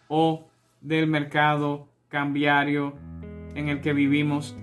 o 0.08 0.46
del 0.80 1.06
mercado 1.06 1.88
cambiario 2.08 2.94
en 3.54 3.68
el 3.68 3.80
que 3.80 3.92
vivimos 3.92 4.56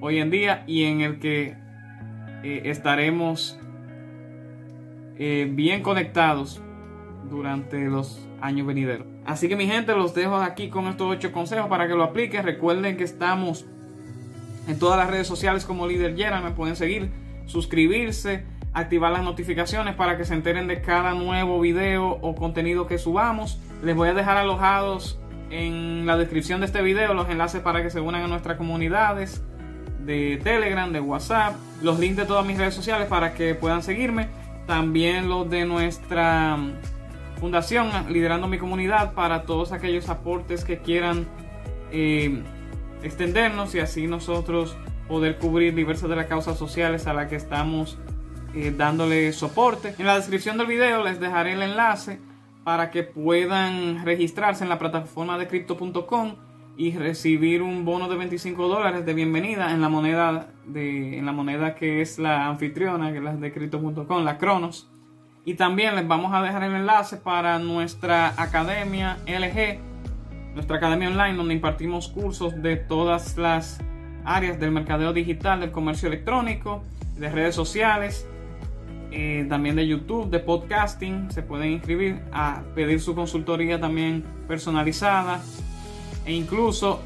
hoy 0.00 0.18
en 0.18 0.30
día 0.30 0.64
y 0.66 0.84
en 0.84 1.00
el 1.00 1.18
que 1.18 1.56
eh, 2.42 2.62
estaremos 2.64 3.58
eh, 5.18 5.48
bien 5.52 5.82
conectados 5.82 6.60
durante 7.30 7.84
los 7.88 8.26
años 8.40 8.66
venideros. 8.66 9.06
Así 9.24 9.48
que 9.48 9.54
mi 9.54 9.66
gente, 9.66 9.94
los 9.94 10.14
dejo 10.14 10.36
aquí 10.36 10.68
con 10.68 10.86
estos 10.86 11.08
ocho 11.08 11.30
consejos 11.30 11.68
para 11.68 11.86
que 11.86 11.94
lo 11.94 12.02
apliquen. 12.02 12.42
Recuerden 12.44 12.96
que 12.96 13.04
estamos 13.04 13.66
en 14.68 14.78
todas 14.78 14.98
las 14.98 15.10
redes 15.10 15.26
sociales 15.26 15.64
como 15.64 15.86
Líder 15.86 16.14
Yera, 16.14 16.40
me 16.40 16.50
pueden 16.50 16.76
seguir, 16.76 17.10
suscribirse, 17.46 18.44
activar 18.72 19.12
las 19.12 19.22
notificaciones 19.22 19.94
para 19.94 20.16
que 20.16 20.24
se 20.24 20.34
enteren 20.34 20.66
de 20.66 20.80
cada 20.80 21.14
nuevo 21.14 21.60
video 21.60 22.18
o 22.22 22.34
contenido 22.34 22.86
que 22.86 22.98
subamos. 22.98 23.60
Les 23.82 23.94
voy 23.94 24.08
a 24.08 24.14
dejar 24.14 24.36
alojados 24.36 25.18
en 25.50 26.06
la 26.06 26.16
descripción 26.16 26.60
de 26.60 26.66
este 26.66 26.80
video 26.82 27.12
los 27.14 27.28
enlaces 27.28 27.60
para 27.60 27.82
que 27.82 27.90
se 27.90 28.00
unan 28.00 28.22
a 28.22 28.28
nuestras 28.28 28.56
comunidades 28.56 29.42
de 30.00 30.40
Telegram, 30.42 30.90
de 30.92 31.00
WhatsApp, 31.00 31.54
los 31.82 31.98
links 31.98 32.16
de 32.16 32.24
todas 32.24 32.44
mis 32.46 32.58
redes 32.58 32.74
sociales 32.74 33.06
para 33.08 33.34
que 33.34 33.54
puedan 33.54 33.82
seguirme, 33.82 34.28
también 34.66 35.28
los 35.28 35.48
de 35.48 35.64
nuestra 35.64 36.56
fundación 37.38 37.90
Liderando 38.08 38.46
mi 38.46 38.56
comunidad 38.56 39.14
para 39.14 39.42
todos 39.42 39.72
aquellos 39.72 40.08
aportes 40.08 40.64
que 40.64 40.78
quieran 40.78 41.26
eh, 41.90 42.42
extendernos 43.02 43.74
y 43.74 43.80
así 43.80 44.06
nosotros 44.06 44.76
poder 45.08 45.38
cubrir 45.38 45.74
diversas 45.74 46.08
de 46.08 46.16
las 46.16 46.26
causas 46.26 46.58
sociales 46.58 47.06
a 47.06 47.14
las 47.14 47.28
que 47.28 47.36
estamos 47.36 47.98
eh, 48.54 48.72
dándole 48.76 49.32
soporte. 49.32 49.94
En 49.98 50.06
la 50.06 50.16
descripción 50.16 50.58
del 50.58 50.66
video 50.66 51.02
les 51.02 51.20
dejaré 51.20 51.52
el 51.52 51.62
enlace 51.62 52.20
para 52.64 52.90
que 52.90 53.02
puedan 53.02 54.04
registrarse 54.04 54.64
en 54.64 54.70
la 54.70 54.78
plataforma 54.78 55.38
de 55.38 55.48
crypto.com 55.48 56.36
y 56.76 56.96
recibir 56.96 57.62
un 57.62 57.84
bono 57.84 58.08
de 58.08 58.16
25 58.16 58.68
dólares 58.68 59.04
de 59.04 59.14
bienvenida 59.14 59.72
en 59.72 59.80
la 59.80 59.88
moneda 59.88 60.48
de 60.66 61.18
en 61.18 61.26
la 61.26 61.32
moneda 61.32 61.74
que 61.74 62.00
es 62.00 62.18
la 62.18 62.46
anfitriona 62.46 63.12
que 63.12 63.18
es 63.18 63.24
la 63.24 63.34
de 63.36 63.52
crypto.com 63.52 64.24
la 64.24 64.38
Cronos 64.38 64.88
y 65.44 65.54
también 65.54 65.96
les 65.96 66.06
vamos 66.06 66.32
a 66.32 66.40
dejar 66.40 66.62
el 66.62 66.72
enlace 66.72 67.18
para 67.18 67.58
nuestra 67.58 68.40
academia 68.40 69.18
LG 69.26 69.91
nuestra 70.54 70.76
academia 70.76 71.08
online 71.08 71.36
donde 71.36 71.54
impartimos 71.54 72.08
cursos 72.08 72.62
de 72.62 72.76
todas 72.76 73.36
las 73.36 73.78
áreas 74.24 74.60
del 74.60 74.70
mercadeo 74.70 75.12
digital 75.12 75.60
del 75.60 75.70
comercio 75.70 76.08
electrónico 76.08 76.82
de 77.16 77.28
redes 77.28 77.54
sociales 77.54 78.26
eh, 79.14 79.44
también 79.46 79.76
de 79.76 79.86
YouTube, 79.86 80.30
de 80.30 80.38
podcasting, 80.38 81.30
se 81.30 81.42
pueden 81.42 81.72
inscribir 81.72 82.22
a 82.32 82.62
pedir 82.74 82.98
su 82.98 83.14
consultoría 83.14 83.78
también 83.78 84.24
personalizada 84.48 85.42
e 86.24 86.32
incluso 86.32 87.02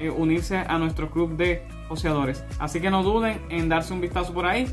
eh, 0.00 0.10
unirse 0.10 0.56
a 0.56 0.78
nuestro 0.78 1.10
club 1.10 1.36
de 1.36 1.62
poseadores. 1.88 2.44
Así 2.58 2.80
que 2.80 2.90
no 2.90 3.04
duden 3.04 3.40
en 3.50 3.68
darse 3.68 3.92
un 3.92 4.00
vistazo 4.00 4.34
por 4.34 4.46
ahí 4.46 4.66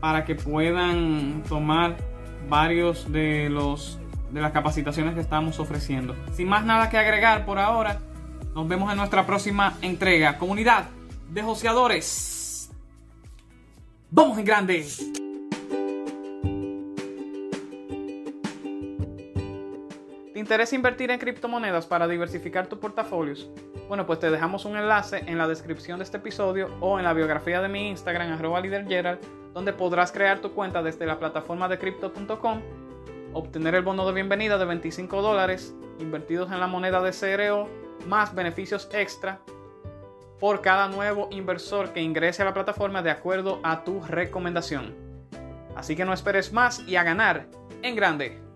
para 0.00 0.26
que 0.26 0.34
puedan 0.34 1.42
tomar 1.48 1.96
varios 2.50 3.10
de 3.10 3.48
los 3.48 3.98
de 4.30 4.40
las 4.40 4.52
capacitaciones 4.52 5.14
que 5.14 5.20
estamos 5.20 5.58
ofreciendo. 5.58 6.14
Sin 6.32 6.48
más 6.48 6.64
nada 6.64 6.90
que 6.90 6.98
agregar 6.98 7.44
por 7.44 7.58
ahora, 7.58 8.00
nos 8.54 8.66
vemos 8.68 8.90
en 8.90 8.98
nuestra 8.98 9.26
próxima 9.26 9.74
entrega. 9.82 10.38
Comunidad 10.38 10.86
de 11.30 11.42
joseadores. 11.42 12.70
¡Vamos 14.10 14.38
en 14.38 14.44
grande! 14.44 14.86
¿Te 20.32 20.40
interesa 20.40 20.76
invertir 20.76 21.10
en 21.10 21.18
criptomonedas 21.18 21.86
para 21.86 22.06
diversificar 22.06 22.68
tus 22.68 22.78
portafolios? 22.78 23.50
Bueno, 23.88 24.06
pues 24.06 24.20
te 24.20 24.30
dejamos 24.30 24.64
un 24.66 24.76
enlace 24.76 25.24
en 25.26 25.36
la 25.36 25.48
descripción 25.48 25.98
de 25.98 26.04
este 26.04 26.18
episodio 26.18 26.68
o 26.80 26.98
en 26.98 27.04
la 27.04 27.12
biografía 27.12 27.60
de 27.60 27.68
mi 27.68 27.88
Instagram, 27.88 28.32
arroba 28.32 28.62
donde 29.52 29.72
podrás 29.72 30.12
crear 30.12 30.40
tu 30.40 30.52
cuenta 30.52 30.82
desde 30.82 31.06
la 31.06 31.18
plataforma 31.18 31.68
de 31.68 31.78
crypto.com, 31.78 32.60
obtener 33.32 33.74
el 33.74 33.82
bono 33.82 34.06
de 34.06 34.12
bienvenida 34.12 34.58
de 34.58 34.64
25 34.64 35.22
dólares 35.22 35.74
invertidos 35.98 36.50
en 36.50 36.60
la 36.60 36.66
moneda 36.66 37.02
de 37.02 37.12
CRO, 37.12 37.68
más 38.06 38.34
beneficios 38.34 38.88
extra 38.92 39.40
por 40.38 40.60
cada 40.60 40.88
nuevo 40.88 41.28
inversor 41.30 41.92
que 41.92 42.00
ingrese 42.00 42.42
a 42.42 42.44
la 42.44 42.54
plataforma 42.54 43.02
de 43.02 43.10
acuerdo 43.10 43.60
a 43.62 43.84
tu 43.84 44.00
recomendación. 44.00 44.94
Así 45.74 45.96
que 45.96 46.04
no 46.04 46.12
esperes 46.12 46.52
más 46.52 46.80
y 46.86 46.96
a 46.96 47.02
ganar 47.02 47.46
en 47.82 47.96
grande. 47.96 48.47